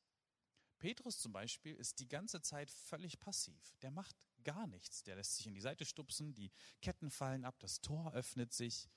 Petrus 0.78 1.18
zum 1.18 1.33
Beispiel 1.33 1.75
ist 1.75 1.99
die 2.00 2.09
ganze 2.09 2.40
Zeit 2.40 2.71
völlig 2.71 3.18
passiv. 3.18 3.75
Der 3.83 3.90
macht 3.90 4.14
gar 4.45 4.66
nichts. 4.66 5.02
Der 5.02 5.16
lässt 5.16 5.37
sich 5.37 5.47
in 5.47 5.54
die 5.54 5.61
Seite 5.61 5.85
stupsen, 5.85 6.35
die 6.35 6.52
Ketten 6.83 7.11
fallen 7.11 7.45
ab, 7.45 7.59
das 7.59 7.80
Tor 7.80 8.12
öffnet 8.12 8.52
sich. 8.52 8.88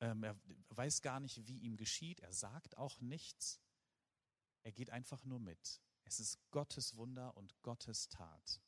Ähm, 0.00 0.24
er 0.24 0.36
weiß 0.70 1.02
gar 1.02 1.20
nicht, 1.20 1.46
wie 1.46 1.58
ihm 1.58 1.76
geschieht. 1.76 2.20
Er 2.20 2.32
sagt 2.32 2.76
auch 2.76 3.00
nichts. 3.00 3.60
Er 4.62 4.72
geht 4.72 4.90
einfach 4.90 5.24
nur 5.24 5.40
mit. 5.40 5.80
Es 6.04 6.20
ist 6.20 6.38
Gottes 6.50 6.96
Wunder 6.96 7.36
und 7.36 7.60
Gottes 7.62 8.08
Tat. 8.08 8.60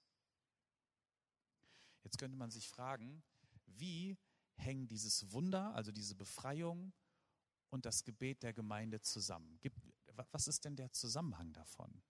Jetzt 2.02 2.18
könnte 2.18 2.36
man 2.36 2.50
sich 2.50 2.68
fragen, 2.68 3.22
wie 3.66 4.18
hängen 4.56 4.86
dieses 4.88 5.32
Wunder, 5.32 5.74
also 5.74 5.92
diese 5.92 6.14
Befreiung 6.14 6.92
und 7.70 7.86
das 7.86 8.04
Gebet 8.04 8.42
der 8.42 8.52
Gemeinde 8.52 9.00
zusammen? 9.00 9.58
Was 10.30 10.46
ist 10.46 10.64
denn 10.64 10.76
der 10.76 10.92
Zusammenhang 10.92 11.52
davon? 11.52 12.02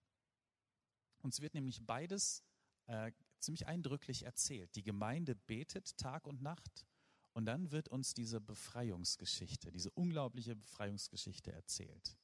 Uns 1.18 1.40
wird 1.40 1.54
nämlich 1.54 1.84
beides 1.86 2.42
äh, 2.86 3.12
ziemlich 3.38 3.66
eindrücklich 3.66 4.24
erzählt. 4.24 4.74
Die 4.74 4.82
Gemeinde 4.82 5.34
betet 5.34 5.96
Tag 5.96 6.26
und 6.26 6.42
Nacht 6.42 6.84
und 7.32 7.46
dann 7.46 7.70
wird 7.70 7.88
uns 7.88 8.14
diese 8.14 8.40
Befreiungsgeschichte, 8.40 9.70
diese 9.70 9.90
unglaubliche 9.90 10.56
Befreiungsgeschichte 10.56 11.52
erzählt. 11.52 12.16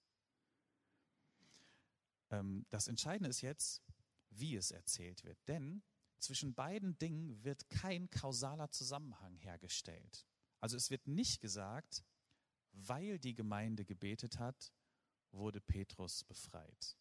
Ähm, 2.31 2.67
das 2.71 2.89
Entscheidende 2.89 3.31
ist 3.31 3.41
jetzt, 3.41 3.83
wie 4.31 4.57
es 4.57 4.71
erzählt 4.71 5.25
wird. 5.25 5.39
Denn 5.49 5.83
zwischen 6.19 6.55
beiden 6.55 6.99
Dingen 6.99 7.43
wird 7.45 7.69
kein 7.71 8.11
kausaler 8.11 8.71
Zusammenhang 8.71 9.37
hergestellt. 9.37 10.27
Also 10.61 10.77
es 10.77 10.91
wird 10.91 11.07
nicht 11.07 11.41
gesagt, 11.41 12.05
weil 12.73 13.19
die 13.19 13.35
Gemeinde 13.35 13.85
gebetet 13.85 14.39
hat, 14.39 14.73
wurde 15.31 15.61
Petrus 15.61 16.25
befreit. 16.25 16.97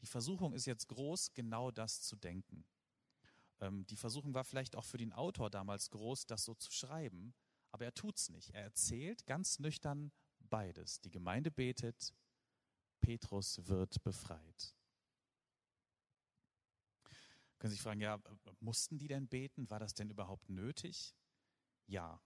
Die 0.00 0.06
Versuchung 0.06 0.52
ist 0.52 0.66
jetzt 0.66 0.88
groß, 0.88 1.34
genau 1.34 1.70
das 1.70 2.02
zu 2.02 2.16
denken. 2.16 2.64
Ähm, 3.60 3.86
die 3.86 3.96
Versuchung 3.96 4.34
war 4.34 4.44
vielleicht 4.44 4.76
auch 4.76 4.84
für 4.84 4.98
den 4.98 5.12
Autor 5.12 5.50
damals 5.50 5.90
groß, 5.90 6.26
das 6.26 6.44
so 6.44 6.54
zu 6.54 6.70
schreiben, 6.70 7.34
aber 7.70 7.84
er 7.84 7.94
tut's 7.94 8.28
nicht. 8.30 8.50
Er 8.50 8.62
erzählt 8.62 9.26
ganz 9.26 9.58
nüchtern 9.58 10.12
beides. 10.40 11.00
Die 11.00 11.10
Gemeinde 11.10 11.50
betet, 11.50 12.14
Petrus 13.00 13.66
wird 13.66 14.02
befreit. 14.02 14.74
Können 17.58 17.70
Sie 17.70 17.76
sich 17.76 17.82
fragen, 17.82 18.00
ja, 18.00 18.20
mussten 18.60 18.98
die 18.98 19.08
denn 19.08 19.26
beten? 19.26 19.68
War 19.68 19.80
das 19.80 19.94
denn 19.94 20.10
überhaupt 20.10 20.48
nötig? 20.48 21.16
Ja, 21.86 22.20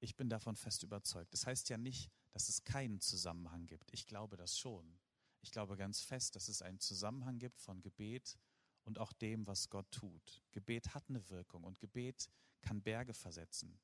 ich 0.00 0.14
bin 0.16 0.28
davon 0.28 0.56
fest 0.56 0.82
überzeugt. 0.82 1.32
Das 1.32 1.46
heißt 1.46 1.68
ja 1.70 1.78
nicht, 1.78 2.10
dass 2.32 2.48
es 2.48 2.64
keinen 2.64 3.00
Zusammenhang 3.00 3.66
gibt. 3.66 3.92
Ich 3.92 4.06
glaube 4.06 4.36
das 4.36 4.58
schon. 4.58 4.98
Ich 5.40 5.50
glaube 5.52 5.76
ganz 5.76 6.02
fest, 6.02 6.36
dass 6.36 6.48
es 6.48 6.60
einen 6.60 6.80
Zusammenhang 6.80 7.38
gibt 7.38 7.60
von 7.60 7.80
Gebet 7.80 8.38
und 8.84 8.98
auch 8.98 9.12
dem, 9.12 9.46
was 9.46 9.70
Gott 9.70 9.90
tut. 9.90 10.42
Gebet 10.52 10.94
hat 10.94 11.08
eine 11.08 11.28
Wirkung 11.30 11.64
und 11.64 11.80
Gebet 11.80 12.28
kann 12.60 12.82
Berge 12.82 13.14
versetzen. 13.14 13.78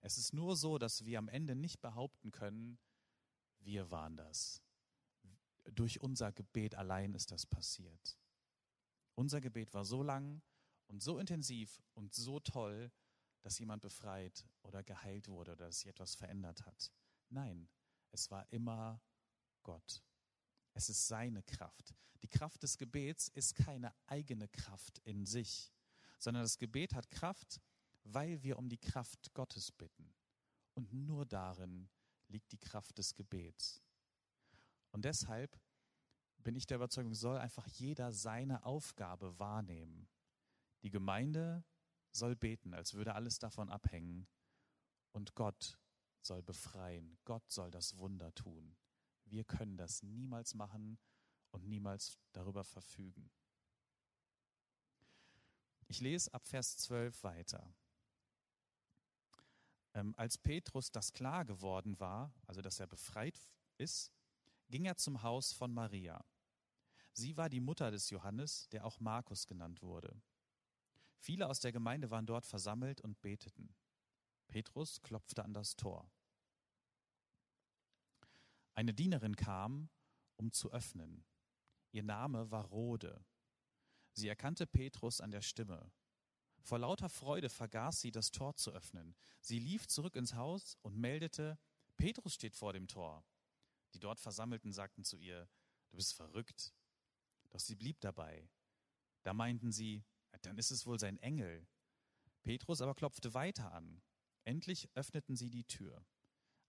Es 0.00 0.18
ist 0.18 0.32
nur 0.32 0.56
so, 0.56 0.78
dass 0.78 1.04
wir 1.04 1.18
am 1.18 1.28
Ende 1.28 1.54
nicht 1.54 1.80
behaupten 1.80 2.30
können, 2.30 2.78
wir 3.60 3.90
waren 3.90 4.16
das. 4.16 4.62
Durch 5.72 6.00
unser 6.00 6.32
Gebet 6.32 6.74
allein 6.74 7.14
ist 7.14 7.30
das 7.30 7.46
passiert. 7.46 8.18
Unser 9.14 9.40
Gebet 9.40 9.74
war 9.74 9.84
so 9.84 10.02
lang 10.02 10.42
und 10.86 11.02
so 11.02 11.18
intensiv 11.18 11.82
und 11.94 12.14
so 12.14 12.40
toll, 12.40 12.90
dass 13.42 13.58
jemand 13.58 13.82
befreit 13.82 14.46
oder 14.62 14.82
geheilt 14.82 15.28
wurde 15.28 15.52
oder 15.52 15.66
dass 15.66 15.80
sich 15.80 15.88
etwas 15.88 16.14
verändert 16.14 16.64
hat. 16.66 16.92
Nein, 17.28 17.68
es 18.12 18.30
war 18.30 18.50
immer 18.52 19.00
Gott. 19.62 20.02
Es 20.74 20.88
ist 20.88 21.08
seine 21.08 21.42
Kraft. 21.42 21.94
Die 22.22 22.28
Kraft 22.28 22.62
des 22.62 22.78
Gebets 22.78 23.28
ist 23.28 23.54
keine 23.54 23.94
eigene 24.06 24.48
Kraft 24.48 24.98
in 25.04 25.26
sich, 25.26 25.72
sondern 26.18 26.42
das 26.42 26.58
Gebet 26.58 26.94
hat 26.94 27.10
Kraft, 27.10 27.60
weil 28.04 28.42
wir 28.42 28.58
um 28.58 28.68
die 28.68 28.78
Kraft 28.78 29.32
Gottes 29.34 29.70
bitten. 29.70 30.14
Und 30.74 30.92
nur 30.92 31.26
darin 31.26 31.88
liegt 32.28 32.52
die 32.52 32.58
Kraft 32.58 32.98
des 32.98 33.14
Gebets. 33.14 33.82
Und 34.90 35.04
deshalb 35.04 35.60
bin 36.38 36.56
ich 36.56 36.66
der 36.66 36.76
Überzeugung, 36.76 37.14
soll 37.14 37.38
einfach 37.38 37.66
jeder 37.66 38.12
seine 38.12 38.64
Aufgabe 38.64 39.38
wahrnehmen. 39.38 40.08
Die 40.82 40.90
Gemeinde 40.90 41.64
soll 42.12 42.36
beten, 42.36 42.74
als 42.74 42.94
würde 42.94 43.14
alles 43.14 43.38
davon 43.38 43.68
abhängen. 43.68 44.28
Und 45.12 45.34
Gott 45.34 45.78
soll 46.22 46.42
befreien. 46.42 47.18
Gott 47.24 47.50
soll 47.50 47.70
das 47.70 47.98
Wunder 47.98 48.34
tun. 48.34 48.76
Wir 49.24 49.44
können 49.44 49.76
das 49.76 50.02
niemals 50.02 50.54
machen 50.54 50.98
und 51.50 51.66
niemals 51.66 52.18
darüber 52.32 52.64
verfügen. 52.64 53.30
Ich 55.86 56.00
lese 56.00 56.32
ab 56.34 56.46
Vers 56.46 56.76
12 56.78 57.22
weiter. 57.24 57.74
Ähm, 59.94 60.14
als 60.16 60.36
Petrus 60.38 60.90
das 60.90 61.12
klar 61.12 61.44
geworden 61.44 61.98
war, 61.98 62.32
also 62.46 62.60
dass 62.60 62.78
er 62.78 62.86
befreit 62.86 63.48
ist, 63.78 64.12
ging 64.68 64.84
er 64.84 64.96
zum 64.96 65.22
Haus 65.22 65.52
von 65.52 65.72
Maria. 65.72 66.24
Sie 67.12 67.36
war 67.36 67.48
die 67.48 67.60
Mutter 67.60 67.90
des 67.90 68.10
Johannes, 68.10 68.68
der 68.68 68.84
auch 68.84 69.00
Markus 69.00 69.46
genannt 69.46 69.82
wurde. 69.82 70.20
Viele 71.18 71.48
aus 71.48 71.60
der 71.60 71.72
Gemeinde 71.72 72.10
waren 72.10 72.26
dort 72.26 72.46
versammelt 72.46 73.00
und 73.00 73.20
beteten. 73.20 73.74
Petrus 74.46 75.02
klopfte 75.02 75.44
an 75.44 75.52
das 75.52 75.76
Tor. 75.76 76.10
Eine 78.74 78.94
Dienerin 78.94 79.34
kam, 79.34 79.88
um 80.36 80.52
zu 80.52 80.70
öffnen. 80.70 81.24
Ihr 81.90 82.04
Name 82.04 82.50
war 82.50 82.64
Rode. 82.66 83.24
Sie 84.12 84.28
erkannte 84.28 84.66
Petrus 84.66 85.20
an 85.20 85.30
der 85.30 85.42
Stimme. 85.42 85.90
Vor 86.60 86.78
lauter 86.78 87.08
Freude 87.08 87.48
vergaß 87.48 88.00
sie, 88.00 88.10
das 88.10 88.30
Tor 88.30 88.54
zu 88.54 88.70
öffnen. 88.72 89.16
Sie 89.40 89.58
lief 89.58 89.86
zurück 89.88 90.14
ins 90.16 90.34
Haus 90.34 90.76
und 90.82 90.96
meldete, 90.96 91.58
Petrus 91.96 92.34
steht 92.34 92.54
vor 92.54 92.72
dem 92.72 92.86
Tor. 92.86 93.24
Die 93.94 94.00
dort 94.00 94.20
Versammelten 94.20 94.72
sagten 94.72 95.04
zu 95.04 95.16
ihr, 95.16 95.48
du 95.90 95.96
bist 95.96 96.14
verrückt. 96.14 96.74
Doch 97.50 97.60
sie 97.60 97.74
blieb 97.74 98.00
dabei. 98.00 98.48
Da 99.22 99.34
meinten 99.34 99.72
sie, 99.72 100.04
dann 100.42 100.58
ist 100.58 100.70
es 100.70 100.86
wohl 100.86 100.98
sein 100.98 101.18
Engel. 101.18 101.66
Petrus 102.42 102.80
aber 102.80 102.94
klopfte 102.94 103.34
weiter 103.34 103.72
an. 103.72 104.02
Endlich 104.44 104.88
öffneten 104.94 105.36
sie 105.36 105.50
die 105.50 105.64
Tür. 105.64 106.06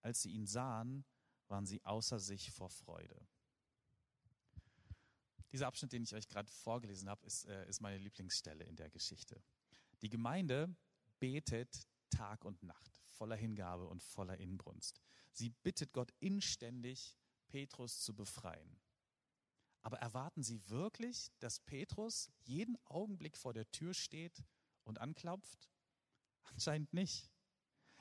Als 0.01 0.21
sie 0.21 0.31
ihn 0.31 0.47
sahen, 0.47 1.05
waren 1.47 1.65
sie 1.65 1.83
außer 1.85 2.19
sich 2.19 2.51
vor 2.51 2.69
Freude. 2.69 3.27
Dieser 5.51 5.67
Abschnitt, 5.67 5.93
den 5.93 6.03
ich 6.03 6.13
euch 6.13 6.27
gerade 6.27 6.51
vorgelesen 6.51 7.09
habe, 7.09 7.25
ist, 7.25 7.45
äh, 7.45 7.67
ist 7.67 7.81
meine 7.81 7.97
Lieblingsstelle 7.97 8.63
in 8.65 8.75
der 8.75 8.89
Geschichte. 8.89 9.41
Die 10.01 10.09
Gemeinde 10.09 10.75
betet 11.19 11.87
Tag 12.09 12.45
und 12.45 12.61
Nacht, 12.63 13.01
voller 13.07 13.35
Hingabe 13.35 13.87
und 13.87 14.01
voller 14.03 14.37
Inbrunst. 14.37 15.01
Sie 15.31 15.49
bittet 15.49 15.93
Gott 15.93 16.11
inständig, 16.19 17.17
Petrus 17.47 18.01
zu 18.01 18.15
befreien. 18.15 18.79
Aber 19.81 19.99
erwarten 19.99 20.43
Sie 20.43 20.67
wirklich, 20.69 21.31
dass 21.39 21.59
Petrus 21.59 22.29
jeden 22.43 22.77
Augenblick 22.85 23.37
vor 23.37 23.53
der 23.53 23.69
Tür 23.71 23.93
steht 23.93 24.43
und 24.83 24.99
anklopft? 24.99 25.69
Anscheinend 26.43 26.93
nicht. 26.93 27.29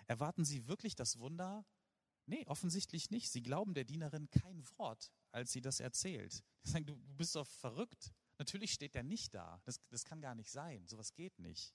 Erwarten 0.06 0.44
Sie 0.44 0.66
wirklich 0.66 0.96
das 0.96 1.18
Wunder? 1.18 1.64
Nee, 2.26 2.44
offensichtlich 2.46 3.10
nicht. 3.10 3.30
Sie 3.30 3.42
glauben 3.42 3.74
der 3.74 3.84
Dienerin 3.84 4.28
kein 4.30 4.62
Wort, 4.76 5.10
als 5.32 5.52
sie 5.52 5.62
das 5.62 5.80
erzählt. 5.80 6.44
Sie 6.62 6.70
sagen, 6.70 6.84
du, 6.84 6.96
bist 7.16 7.34
doch 7.34 7.46
verrückt. 7.46 8.12
Natürlich 8.38 8.72
steht 8.72 8.94
der 8.94 9.02
nicht 9.02 9.34
da. 9.34 9.60
Das, 9.64 9.80
das 9.88 10.04
kann 10.04 10.20
gar 10.20 10.34
nicht 10.34 10.50
sein. 10.50 10.86
Sowas 10.86 11.14
geht 11.14 11.38
nicht. 11.38 11.74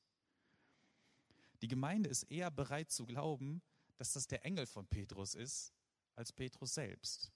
Die 1.64 1.70
Gemeinde 1.70 2.10
ist 2.10 2.24
eher 2.24 2.52
bereit 2.52 2.92
zu 2.92 3.06
glauben, 3.06 3.62
dass 3.96 4.12
das 4.12 4.28
der 4.28 4.44
Engel 4.44 4.66
von 4.66 4.86
Petrus 4.86 5.34
ist, 5.34 5.74
als 6.14 6.34
Petrus 6.34 6.74
selbst. 6.74 7.32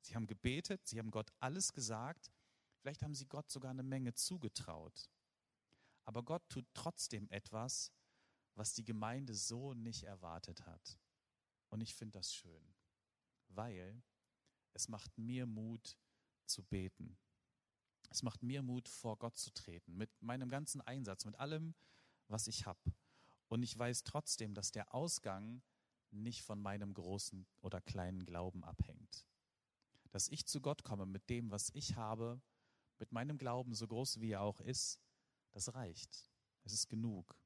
Sie 0.00 0.16
haben 0.16 0.26
gebetet, 0.26 0.84
sie 0.84 0.98
haben 0.98 1.12
Gott 1.12 1.30
alles 1.38 1.72
gesagt, 1.72 2.32
vielleicht 2.80 3.04
haben 3.04 3.14
sie 3.14 3.26
Gott 3.26 3.48
sogar 3.48 3.70
eine 3.70 3.84
Menge 3.84 4.14
zugetraut. 4.14 5.08
Aber 6.06 6.24
Gott 6.24 6.42
tut 6.48 6.66
trotzdem 6.74 7.28
etwas, 7.30 7.92
was 8.56 8.74
die 8.74 8.84
Gemeinde 8.84 9.32
so 9.32 9.74
nicht 9.74 10.02
erwartet 10.02 10.66
hat. 10.66 10.98
Und 11.68 11.82
ich 11.82 11.94
finde 11.94 12.18
das 12.18 12.34
schön, 12.34 12.74
weil 13.46 14.02
es 14.72 14.88
macht 14.88 15.16
mir 15.18 15.46
Mut 15.46 15.96
zu 16.46 16.64
beten. 16.64 17.16
Es 18.10 18.24
macht 18.24 18.42
mir 18.42 18.64
Mut, 18.64 18.88
vor 18.88 19.16
Gott 19.16 19.38
zu 19.38 19.54
treten, 19.54 19.96
mit 19.96 20.10
meinem 20.20 20.48
ganzen 20.48 20.80
Einsatz, 20.80 21.24
mit 21.24 21.36
allem, 21.36 21.76
was 22.26 22.48
ich 22.48 22.66
habe. 22.66 22.92
Und 23.48 23.62
ich 23.62 23.78
weiß 23.78 24.04
trotzdem, 24.04 24.54
dass 24.54 24.72
der 24.72 24.94
Ausgang 24.94 25.62
nicht 26.10 26.42
von 26.42 26.60
meinem 26.60 26.94
großen 26.94 27.46
oder 27.60 27.80
kleinen 27.80 28.24
Glauben 28.24 28.64
abhängt. 28.64 29.26
Dass 30.10 30.28
ich 30.28 30.46
zu 30.46 30.60
Gott 30.60 30.82
komme 30.82 31.06
mit 31.06 31.28
dem, 31.28 31.50
was 31.50 31.70
ich 31.74 31.96
habe, 31.96 32.40
mit 32.98 33.12
meinem 33.12 33.38
Glauben, 33.38 33.74
so 33.74 33.86
groß 33.86 34.20
wie 34.20 34.32
er 34.32 34.42
auch 34.42 34.60
ist, 34.60 34.98
das 35.52 35.74
reicht. 35.74 36.30
Es 36.64 36.72
ist 36.72 36.88
genug. 36.88 37.36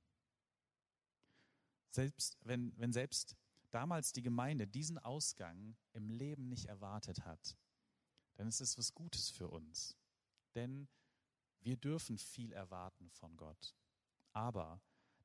Selbst 1.90 2.38
wenn, 2.42 2.72
wenn 2.78 2.92
selbst 2.92 3.36
damals 3.70 4.12
die 4.12 4.22
Gemeinde 4.22 4.66
diesen 4.66 4.98
Ausgang 4.98 5.76
im 5.92 6.08
Leben 6.08 6.48
nicht 6.48 6.66
erwartet 6.66 7.24
hat, 7.24 7.56
dann 8.34 8.48
ist 8.48 8.60
es 8.60 8.78
was 8.78 8.94
Gutes 8.94 9.28
für 9.28 9.48
uns. 9.48 9.96
Denn 10.54 10.88
wir 11.60 11.76
dürfen 11.76 12.16
viel 12.18 12.52
erwarten 12.52 13.10
von 13.10 13.36
Gott. 13.36 13.74
Aber 14.32 14.80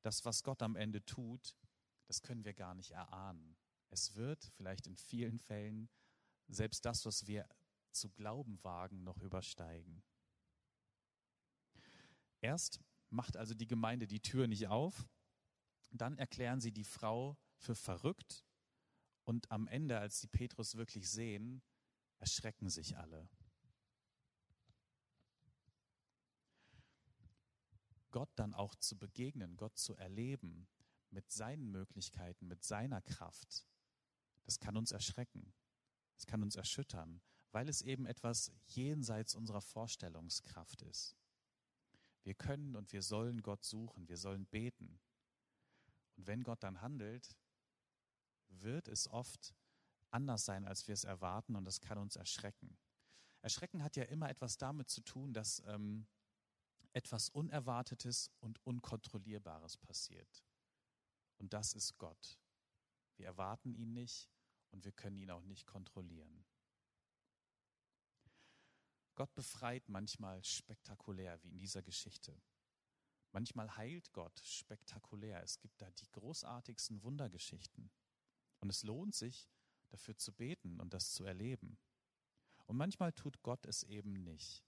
das, 0.06 0.24
was 0.24 0.44
Gott 0.44 0.62
am 0.62 0.76
Ende 0.76 1.04
tut, 1.04 1.56
das 2.06 2.22
können 2.22 2.44
wir 2.44 2.54
gar 2.54 2.76
nicht 2.76 2.92
erahnen. 2.92 3.56
Es 3.88 4.14
wird 4.14 4.44
vielleicht 4.56 4.86
in 4.86 4.96
vielen 4.96 5.40
Fällen 5.40 5.90
selbst 6.46 6.84
das, 6.84 7.04
was 7.04 7.26
wir 7.26 7.48
zu 7.90 8.10
glauben 8.10 8.62
wagen, 8.62 9.02
noch 9.02 9.20
übersteigen. 9.20 10.04
Erst 12.40 12.80
macht 13.10 13.36
also 13.36 13.54
die 13.54 13.66
Gemeinde 13.66 14.06
die 14.06 14.20
Tür 14.20 14.46
nicht 14.46 14.68
auf, 14.68 15.08
dann 15.90 16.18
erklären 16.18 16.60
sie 16.60 16.72
die 16.72 16.84
Frau 16.84 17.36
für 17.56 17.74
verrückt 17.74 18.44
und 19.24 19.50
am 19.50 19.66
Ende, 19.66 19.98
als 19.98 20.20
sie 20.20 20.28
Petrus 20.28 20.76
wirklich 20.76 21.10
sehen, 21.10 21.62
erschrecken 22.18 22.70
sich 22.70 22.96
alle. 22.96 23.28
Gott 28.10 28.30
dann 28.36 28.54
auch 28.54 28.74
zu 28.76 28.96
begegnen, 28.96 29.56
Gott 29.56 29.76
zu 29.78 29.94
erleben, 29.94 30.68
mit 31.10 31.30
seinen 31.30 31.70
Möglichkeiten, 31.70 32.46
mit 32.46 32.64
seiner 32.64 33.00
Kraft, 33.00 33.66
das 34.44 34.58
kann 34.58 34.76
uns 34.76 34.92
erschrecken, 34.92 35.52
das 36.14 36.26
kann 36.26 36.42
uns 36.42 36.56
erschüttern, 36.56 37.20
weil 37.52 37.68
es 37.68 37.82
eben 37.82 38.06
etwas 38.06 38.52
jenseits 38.66 39.34
unserer 39.34 39.60
Vorstellungskraft 39.60 40.82
ist. 40.82 41.16
Wir 42.22 42.34
können 42.34 42.76
und 42.76 42.92
wir 42.92 43.02
sollen 43.02 43.42
Gott 43.42 43.64
suchen, 43.64 44.08
wir 44.08 44.16
sollen 44.16 44.46
beten. 44.46 44.98
Und 46.16 46.26
wenn 46.26 46.42
Gott 46.42 46.62
dann 46.62 46.80
handelt, 46.80 47.36
wird 48.48 48.88
es 48.88 49.08
oft 49.08 49.54
anders 50.10 50.44
sein, 50.44 50.64
als 50.64 50.88
wir 50.88 50.94
es 50.94 51.04
erwarten 51.04 51.56
und 51.56 51.64
das 51.64 51.80
kann 51.80 51.98
uns 51.98 52.16
erschrecken. 52.16 52.76
Erschrecken 53.42 53.82
hat 53.82 53.96
ja 53.96 54.04
immer 54.04 54.28
etwas 54.28 54.58
damit 54.58 54.88
zu 54.88 55.02
tun, 55.02 55.32
dass 55.32 55.62
ähm, 55.66 56.06
etwas 56.96 57.28
Unerwartetes 57.28 58.30
und 58.40 58.58
Unkontrollierbares 58.64 59.76
passiert. 59.76 60.42
Und 61.36 61.52
das 61.52 61.74
ist 61.74 61.98
Gott. 61.98 62.38
Wir 63.16 63.26
erwarten 63.26 63.74
ihn 63.74 63.92
nicht 63.92 64.30
und 64.70 64.86
wir 64.86 64.92
können 64.92 65.18
ihn 65.18 65.30
auch 65.30 65.44
nicht 65.44 65.66
kontrollieren. 65.66 66.46
Gott 69.14 69.34
befreit 69.34 69.86
manchmal 69.90 70.42
spektakulär, 70.42 71.42
wie 71.42 71.50
in 71.50 71.58
dieser 71.58 71.82
Geschichte. 71.82 72.40
Manchmal 73.30 73.76
heilt 73.76 74.10
Gott 74.14 74.40
spektakulär. 74.40 75.42
Es 75.42 75.58
gibt 75.58 75.82
da 75.82 75.90
die 75.90 76.10
großartigsten 76.12 77.02
Wundergeschichten. 77.02 77.90
Und 78.60 78.70
es 78.70 78.82
lohnt 78.82 79.14
sich, 79.14 79.50
dafür 79.90 80.16
zu 80.16 80.32
beten 80.32 80.80
und 80.80 80.94
das 80.94 81.12
zu 81.12 81.24
erleben. 81.24 81.78
Und 82.64 82.78
manchmal 82.78 83.12
tut 83.12 83.42
Gott 83.42 83.66
es 83.66 83.82
eben 83.82 84.14
nicht. 84.24 84.65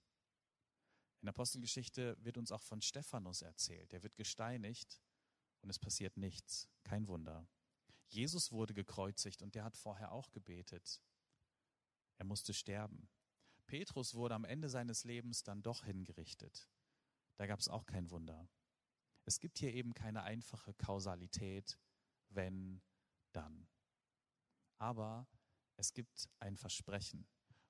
In 1.21 1.25
der 1.25 1.33
Apostelgeschichte 1.33 2.17
wird 2.23 2.37
uns 2.37 2.51
auch 2.51 2.61
von 2.61 2.81
Stephanus 2.81 3.41
erzählt. 3.41 3.93
Er 3.93 4.03
wird 4.03 4.15
gesteinigt 4.15 5.01
und 5.61 5.69
es 5.69 5.79
passiert 5.79 6.15
nichts, 6.15 6.69
kein 6.83 7.07
Wunder. 7.07 7.47
Jesus 8.07 8.51
wurde 8.51 8.73
gekreuzigt 8.73 9.41
und 9.41 9.53
der 9.53 9.63
hat 9.65 9.75
vorher 9.75 10.11
auch 10.11 10.31
gebetet. 10.31 11.01
Er 12.17 12.25
musste 12.25 12.53
sterben. 12.53 13.09
Petrus 13.65 14.15
wurde 14.15 14.35
am 14.35 14.45
Ende 14.45 14.69
seines 14.69 15.03
Lebens 15.03 15.43
dann 15.43 15.61
doch 15.61 15.83
hingerichtet. 15.83 16.69
Da 17.35 17.45
gab 17.45 17.59
es 17.59 17.67
auch 17.67 17.85
kein 17.85 18.09
Wunder. 18.09 18.49
Es 19.25 19.39
gibt 19.39 19.59
hier 19.59 19.73
eben 19.73 19.93
keine 19.93 20.23
einfache 20.23 20.73
Kausalität, 20.73 21.77
wenn, 22.29 22.81
dann. 23.31 23.67
Aber 24.77 25.27
es 25.75 25.93
gibt 25.93 26.29
ein 26.39 26.57
Versprechen. 26.57 27.27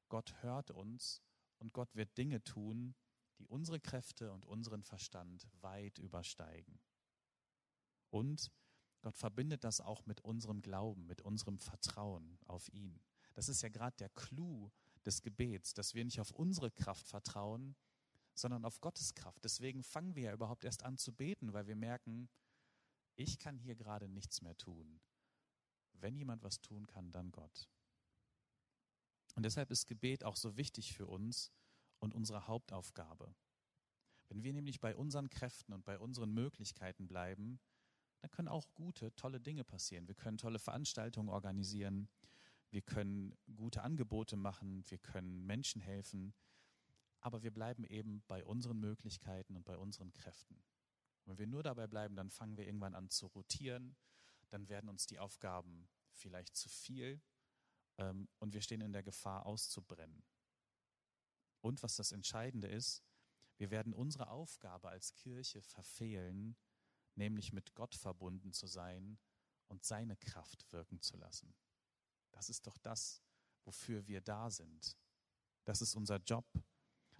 Gott 0.07 0.41
hört 0.41 0.71
uns 0.71 1.21
und 1.57 1.73
Gott 1.73 1.93
wird 1.95 2.17
Dinge 2.17 2.43
tun, 2.43 2.95
die 3.39 3.47
unsere 3.47 3.79
Kräfte 3.79 4.31
und 4.31 4.45
unseren 4.45 4.83
Verstand 4.83 5.47
weit 5.61 5.97
übersteigen. 5.97 6.79
Und 8.09 8.51
Gott 9.01 9.17
verbindet 9.17 9.63
das 9.63 9.81
auch 9.81 10.05
mit 10.05 10.21
unserem 10.21 10.61
Glauben, 10.61 11.07
mit 11.07 11.21
unserem 11.21 11.57
Vertrauen 11.57 12.37
auf 12.45 12.67
ihn. 12.69 12.99
Das 13.33 13.47
ist 13.47 13.61
ja 13.61 13.69
gerade 13.69 13.95
der 13.97 14.09
Clou 14.09 14.69
des 15.05 15.21
Gebets, 15.21 15.73
dass 15.73 15.93
wir 15.93 16.03
nicht 16.03 16.19
auf 16.19 16.31
unsere 16.31 16.71
Kraft 16.71 17.07
vertrauen, 17.07 17.75
sondern 18.33 18.65
auf 18.65 18.81
Gottes 18.81 19.13
Kraft. 19.13 19.43
Deswegen 19.43 19.83
fangen 19.83 20.15
wir 20.15 20.23
ja 20.23 20.33
überhaupt 20.33 20.65
erst 20.65 20.83
an 20.83 20.97
zu 20.97 21.13
beten, 21.13 21.53
weil 21.53 21.67
wir 21.67 21.75
merken, 21.75 22.29
ich 23.15 23.37
kann 23.37 23.57
hier 23.57 23.75
gerade 23.75 24.09
nichts 24.09 24.41
mehr 24.41 24.57
tun. 24.57 24.99
Wenn 25.93 26.15
jemand 26.15 26.43
was 26.43 26.61
tun 26.61 26.87
kann, 26.87 27.11
dann 27.11 27.31
Gott. 27.31 27.69
Und 29.35 29.43
deshalb 29.43 29.71
ist 29.71 29.87
Gebet 29.87 30.23
auch 30.23 30.35
so 30.35 30.57
wichtig 30.57 30.93
für 30.93 31.07
uns, 31.07 31.51
und 31.99 32.13
unsere 32.13 32.47
Hauptaufgabe. 32.47 33.35
Wenn 34.27 34.43
wir 34.43 34.53
nämlich 34.53 34.79
bei 34.79 34.95
unseren 34.95 35.29
Kräften 35.29 35.73
und 35.73 35.85
bei 35.85 35.99
unseren 35.99 36.31
Möglichkeiten 36.31 37.07
bleiben, 37.07 37.59
dann 38.19 38.31
können 38.31 38.47
auch 38.47 38.67
gute, 38.75 39.15
tolle 39.15 39.39
Dinge 39.39 39.63
passieren. 39.63 40.07
Wir 40.07 40.15
können 40.15 40.37
tolle 40.37 40.59
Veranstaltungen 40.59 41.29
organisieren, 41.29 42.09
wir 42.69 42.81
können 42.81 43.35
gute 43.55 43.81
Angebote 43.81 44.35
machen, 44.37 44.83
wir 44.87 44.99
können 44.99 45.45
Menschen 45.45 45.81
helfen, 45.81 46.33
aber 47.21 47.41
wir 47.41 47.51
bleiben 47.51 47.83
eben 47.85 48.23
bei 48.27 48.43
unseren 48.45 48.79
Möglichkeiten 48.79 49.55
und 49.55 49.65
bei 49.65 49.77
unseren 49.77 50.13
Kräften. 50.13 50.55
Und 51.23 51.31
wenn 51.31 51.37
wir 51.37 51.47
nur 51.47 51.63
dabei 51.63 51.87
bleiben, 51.87 52.15
dann 52.15 52.29
fangen 52.29 52.57
wir 52.57 52.65
irgendwann 52.65 52.95
an 52.95 53.09
zu 53.09 53.27
rotieren, 53.27 53.95
dann 54.49 54.69
werden 54.69 54.89
uns 54.89 55.07
die 55.07 55.19
Aufgaben 55.19 55.87
vielleicht 56.11 56.55
zu 56.55 56.69
viel 56.69 57.21
ähm, 57.97 58.27
und 58.39 58.53
wir 58.53 58.61
stehen 58.61 58.81
in 58.81 58.93
der 58.93 59.03
Gefahr 59.03 59.45
auszubrennen. 59.45 60.23
Und 61.61 61.83
was 61.83 61.95
das 61.95 62.11
Entscheidende 62.11 62.67
ist, 62.67 63.03
wir 63.57 63.71
werden 63.71 63.93
unsere 63.93 64.29
Aufgabe 64.29 64.89
als 64.89 65.13
Kirche 65.13 65.61
verfehlen, 65.61 66.55
nämlich 67.15 67.51
mit 67.51 67.75
Gott 67.75 67.95
verbunden 67.95 68.53
zu 68.53 68.67
sein 68.67 69.19
und 69.67 69.83
seine 69.83 70.15
Kraft 70.15 70.71
wirken 70.71 71.01
zu 71.01 71.17
lassen. 71.17 71.53
Das 72.31 72.49
ist 72.49 72.65
doch 72.67 72.77
das, 72.77 73.21
wofür 73.65 74.07
wir 74.07 74.21
da 74.21 74.49
sind. 74.49 74.97
Das 75.65 75.81
ist 75.81 75.95
unser 75.95 76.17
Job. 76.17 76.45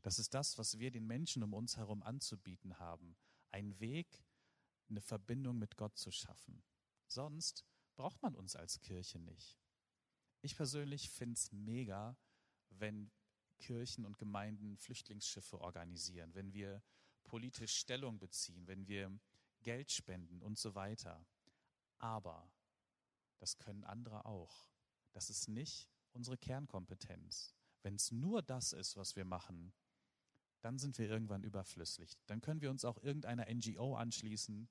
Das 0.01 0.17
ist 0.17 0.33
das, 0.33 0.57
was 0.57 0.79
wir 0.79 0.91
den 0.91 1.05
Menschen 1.05 1.43
um 1.43 1.53
uns 1.53 1.75
herum 1.75 2.01
anzubieten 2.03 2.79
haben. 2.79 3.17
Ein 3.51 3.79
Weg, 3.79 4.23
eine 4.89 5.01
Verbindung 5.01 5.59
mit 5.59 5.75
Gott 5.75 5.97
zu 5.97 6.09
schaffen. 6.09 6.63
Sonst 7.07 7.65
braucht 7.95 8.21
man 8.21 8.35
uns 8.35 8.55
als 8.55 8.79
Kirche 8.79 9.19
nicht. 9.19 9.59
Ich 10.41 10.55
persönlich 10.55 11.09
finde 11.09 11.33
es 11.33 11.51
mega, 11.51 12.17
wenn 12.69 13.11
Kirchen 13.59 14.05
und 14.05 14.17
Gemeinden 14.17 14.77
Flüchtlingsschiffe 14.77 15.59
organisieren, 15.61 16.33
wenn 16.33 16.53
wir 16.53 16.81
politisch 17.25 17.75
Stellung 17.75 18.17
beziehen, 18.19 18.67
wenn 18.67 18.87
wir 18.87 19.19
Geld 19.61 19.91
spenden 19.91 20.41
und 20.41 20.57
so 20.57 20.75
weiter. 20.75 21.25
Aber 21.97 22.51
das 23.37 23.57
können 23.57 23.83
andere 23.83 24.25
auch. 24.25 24.67
Das 25.11 25.29
ist 25.29 25.47
nicht 25.47 25.89
unsere 26.11 26.37
Kernkompetenz. 26.37 27.55
Wenn 27.81 27.95
es 27.95 28.11
nur 28.11 28.41
das 28.41 28.73
ist, 28.73 28.97
was 28.97 29.15
wir 29.15 29.25
machen, 29.25 29.73
dann 30.61 30.77
sind 30.77 30.97
wir 30.97 31.09
irgendwann 31.09 31.43
überflüssig. 31.43 32.17
Dann 32.27 32.41
können 32.41 32.61
wir 32.61 32.69
uns 32.69 32.83
auch 32.83 33.01
irgendeiner 33.01 33.45
NGO 33.49 33.95
anschließen, 33.95 34.69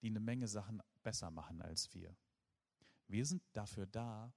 die 0.00 0.08
eine 0.08 0.20
Menge 0.20 0.48
Sachen 0.48 0.82
besser 1.02 1.30
machen 1.30 1.60
als 1.60 1.92
wir. 1.92 2.16
Wir 3.08 3.24
sind 3.26 3.42
dafür 3.52 3.86
da, 3.86 4.32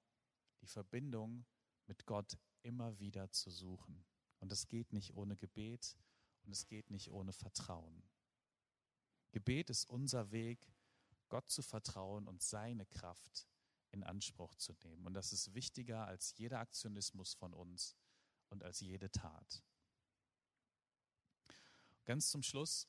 die 0.62 0.68
Verbindung 0.68 1.46
mit 1.88 2.06
Gott 2.06 2.38
immer 2.64 3.00
wieder 3.00 3.32
zu 3.32 3.50
suchen. 3.50 4.06
Und 4.40 4.52
es 4.52 4.68
geht 4.68 4.94
nicht 4.94 5.14
ohne 5.16 5.36
Gebet 5.36 5.98
und 6.44 6.52
es 6.52 6.68
geht 6.68 6.90
nicht 6.90 7.12
ohne 7.12 7.34
Vertrauen. 7.34 8.04
Gebet 9.32 9.70
ist 9.70 9.86
unser 9.86 10.32
Weg, 10.32 10.74
Gott 11.28 11.50
zu 11.50 11.62
vertrauen 11.62 12.28
und 12.28 12.42
seine 12.42 12.86
Kraft 12.86 13.48
in 13.92 14.04
Anspruch 14.04 14.56
zu 14.56 14.74
nehmen. 14.84 15.06
Und 15.06 15.14
das 15.14 15.34
ist 15.34 15.54
wichtiger 15.54 16.08
als 16.08 16.36
jeder 16.38 16.60
Aktionismus 16.60 17.34
von 17.34 17.54
uns 17.54 17.96
und 18.50 18.64
als 18.64 18.80
jede 18.80 19.12
Tat. 19.12 19.64
Ganz 22.06 22.30
zum 22.30 22.42
Schluss, 22.42 22.88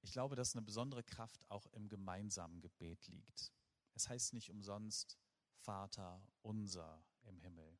ich 0.00 0.10
glaube, 0.10 0.34
dass 0.34 0.54
eine 0.54 0.62
besondere 0.62 1.04
Kraft 1.04 1.48
auch 1.48 1.66
im 1.72 1.88
gemeinsamen 1.88 2.60
Gebet 2.60 3.06
liegt. 3.06 3.52
Es 3.94 4.08
heißt 4.08 4.32
nicht 4.32 4.50
umsonst 4.50 5.16
Vater 5.54 6.26
unser 6.42 7.04
im 7.22 7.38
Himmel. 7.38 7.78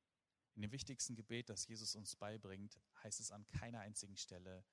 In 0.55 0.63
dem 0.63 0.73
wichtigsten 0.73 1.15
Gebet, 1.15 1.49
das 1.49 1.67
Jesus 1.67 1.95
uns 1.95 2.15
beibringt, 2.17 2.79
heißt 3.03 3.21
es 3.21 3.31
an 3.31 3.47
keiner 3.49 3.81
einzigen 3.81 4.17
Stelle 4.17 4.65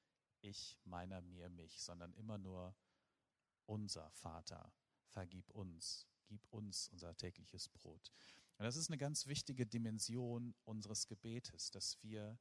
ich, 0.41 0.77
meiner, 0.83 1.21
mir, 1.21 1.49
mich, 1.49 1.81
sondern 1.81 2.13
immer 2.13 2.37
nur 2.37 2.75
unser 3.65 4.09
Vater, 4.11 4.73
vergib 5.07 5.49
uns, 5.51 6.07
gib 6.27 6.45
uns 6.49 6.89
unser 6.89 7.15
tägliches 7.15 7.69
Brot. 7.69 8.11
Und 8.57 8.65
das 8.65 8.75
ist 8.75 8.89
eine 8.89 8.97
ganz 8.97 9.27
wichtige 9.27 9.65
Dimension 9.65 10.53
unseres 10.65 11.07
Gebetes, 11.07 11.71
dass 11.71 12.01
wir 12.01 12.37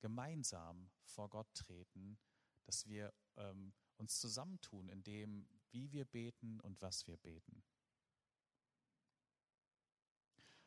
gemeinsam 0.00 0.90
vor 1.04 1.30
Gott 1.30 1.52
treten, 1.54 2.18
dass 2.64 2.86
wir 2.86 3.12
ähm, 3.36 3.72
uns 3.96 4.18
zusammentun 4.18 4.88
in 4.88 5.02
dem, 5.02 5.48
wie 5.70 5.92
wir 5.92 6.04
beten 6.04 6.60
und 6.60 6.80
was 6.82 7.06
wir 7.06 7.16
beten. 7.16 7.62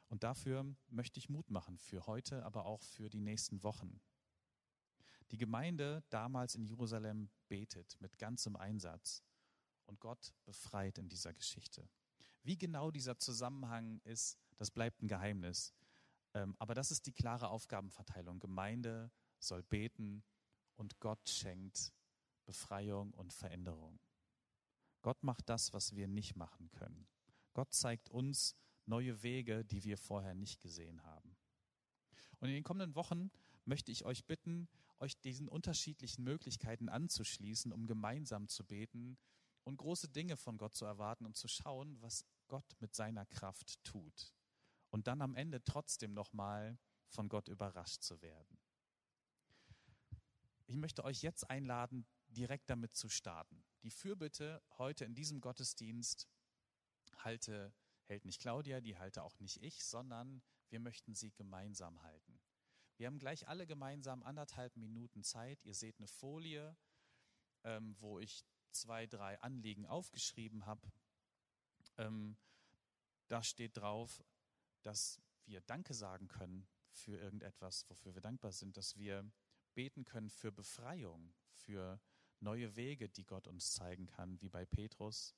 Und 0.07 0.23
dafür 0.23 0.75
möchte 0.87 1.19
ich 1.19 1.29
Mut 1.29 1.49
machen 1.49 1.77
für 1.77 2.05
heute, 2.05 2.43
aber 2.45 2.65
auch 2.65 2.81
für 2.81 3.09
die 3.09 3.21
nächsten 3.21 3.63
Wochen. 3.63 3.99
Die 5.31 5.37
Gemeinde 5.37 6.03
damals 6.09 6.55
in 6.55 6.65
Jerusalem 6.65 7.29
betet 7.47 7.99
mit 7.99 8.17
ganzem 8.19 8.55
Einsatz 8.55 9.23
und 9.85 9.99
Gott 9.99 10.33
befreit 10.45 10.97
in 10.97 11.09
dieser 11.09 11.33
Geschichte. 11.33 11.89
Wie 12.43 12.57
genau 12.57 12.91
dieser 12.91 13.17
Zusammenhang 13.17 13.99
ist, 14.03 14.37
das 14.57 14.69
bleibt 14.69 15.01
ein 15.01 15.07
Geheimnis. 15.07 15.73
Ähm, 16.33 16.55
aber 16.59 16.75
das 16.75 16.91
ist 16.91 17.07
die 17.07 17.13
klare 17.13 17.49
Aufgabenverteilung. 17.49 18.39
Gemeinde 18.39 19.11
soll 19.39 19.63
beten 19.63 20.23
und 20.75 20.99
Gott 20.99 21.27
schenkt 21.27 21.93
Befreiung 22.45 23.11
und 23.13 23.33
Veränderung. 23.33 23.99
Gott 25.01 25.23
macht 25.23 25.49
das, 25.49 25.73
was 25.73 25.95
wir 25.95 26.07
nicht 26.07 26.35
machen 26.35 26.69
können. 26.71 27.07
Gott 27.53 27.73
zeigt 27.73 28.09
uns 28.09 28.55
neue 28.85 29.23
Wege, 29.23 29.65
die 29.65 29.83
wir 29.83 29.97
vorher 29.97 30.35
nicht 30.35 30.61
gesehen 30.61 31.03
haben. 31.03 31.35
Und 32.39 32.49
in 32.49 32.55
den 32.55 32.63
kommenden 32.63 32.95
Wochen 32.95 33.31
möchte 33.65 33.91
ich 33.91 34.05
euch 34.05 34.25
bitten, 34.25 34.67
euch 34.99 35.19
diesen 35.19 35.47
unterschiedlichen 35.47 36.23
Möglichkeiten 36.23 36.89
anzuschließen, 36.89 37.71
um 37.71 37.87
gemeinsam 37.87 38.47
zu 38.47 38.65
beten 38.65 39.17
und 39.63 39.77
große 39.77 40.09
Dinge 40.09 40.37
von 40.37 40.57
Gott 40.57 40.75
zu 40.75 40.85
erwarten 40.85 41.25
und 41.25 41.35
zu 41.35 41.47
schauen, 41.47 41.99
was 42.01 42.25
Gott 42.47 42.75
mit 42.79 42.95
seiner 42.95 43.25
Kraft 43.25 43.83
tut. 43.83 44.33
Und 44.91 45.07
dann 45.07 45.21
am 45.21 45.35
Ende 45.35 45.63
trotzdem 45.63 46.13
nochmal 46.13 46.77
von 47.07 47.29
Gott 47.29 47.47
überrascht 47.47 48.03
zu 48.03 48.21
werden. 48.21 48.59
Ich 50.67 50.75
möchte 50.75 51.03
euch 51.03 51.21
jetzt 51.21 51.49
einladen, 51.49 52.05
direkt 52.27 52.69
damit 52.69 52.95
zu 52.95 53.09
starten. 53.09 53.63
Die 53.83 53.91
Fürbitte 53.91 54.63
heute 54.77 55.05
in 55.05 55.13
diesem 55.13 55.41
Gottesdienst 55.41 56.27
halte, 57.17 57.73
hält 58.05 58.25
nicht 58.25 58.41
Claudia, 58.41 58.81
die 58.81 58.97
halte 58.97 59.23
auch 59.23 59.39
nicht 59.39 59.61
ich, 59.61 59.83
sondern 59.83 60.41
wir 60.69 60.79
möchten 60.79 61.13
sie 61.15 61.31
gemeinsam 61.31 62.01
halten. 62.03 62.39
Wir 62.97 63.07
haben 63.07 63.19
gleich 63.19 63.47
alle 63.47 63.67
gemeinsam 63.67 64.23
anderthalb 64.23 64.75
Minuten 64.77 65.23
Zeit. 65.23 65.63
Ihr 65.65 65.73
seht 65.73 65.97
eine 65.97 66.07
Folie, 66.07 66.77
ähm, 67.63 67.95
wo 67.99 68.19
ich 68.19 68.45
zwei, 68.71 69.05
drei 69.07 69.39
Anliegen 69.41 69.85
aufgeschrieben 69.85 70.65
habe. 70.65 70.91
Ähm, 71.97 72.37
da 73.27 73.43
steht 73.43 73.77
drauf, 73.77 74.23
dass 74.81 75.21
wir 75.45 75.61
Danke 75.61 75.93
sagen 75.93 76.27
können 76.27 76.67
für 76.91 77.17
irgendetwas, 77.17 77.89
wofür 77.89 78.13
wir 78.15 78.21
dankbar 78.21 78.51
sind, 78.51 78.77
dass 78.77 78.95
wir 78.95 79.29
beten 79.73 80.05
können 80.05 80.29
für 80.29 80.51
Befreiung, 80.51 81.33
für 81.51 81.99
neue 82.39 82.75
Wege, 82.75 83.09
die 83.09 83.25
Gott 83.25 83.47
uns 83.47 83.73
zeigen 83.73 84.07
kann, 84.07 84.39
wie 84.41 84.49
bei 84.49 84.65
Petrus. 84.65 85.35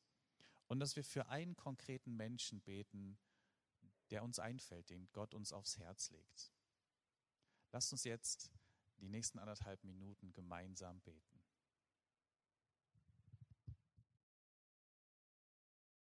Und 0.68 0.80
dass 0.80 0.96
wir 0.96 1.04
für 1.04 1.28
einen 1.28 1.56
konkreten 1.56 2.16
Menschen 2.16 2.62
beten, 2.62 3.18
der 4.10 4.24
uns 4.24 4.40
einfällt, 4.40 4.90
den 4.90 5.10
Gott 5.12 5.34
uns 5.34 5.54
aufs 5.54 5.78
Herz 5.78 6.12
legt. 6.12 6.52
Lasst 7.72 7.92
uns 7.92 8.04
jetzt 8.04 8.52
die 9.00 9.10
nächsten 9.10 9.40
anderthalb 9.40 9.84
Minuten 9.84 10.34
gemeinsam 10.34 11.00
beten. 11.02 11.37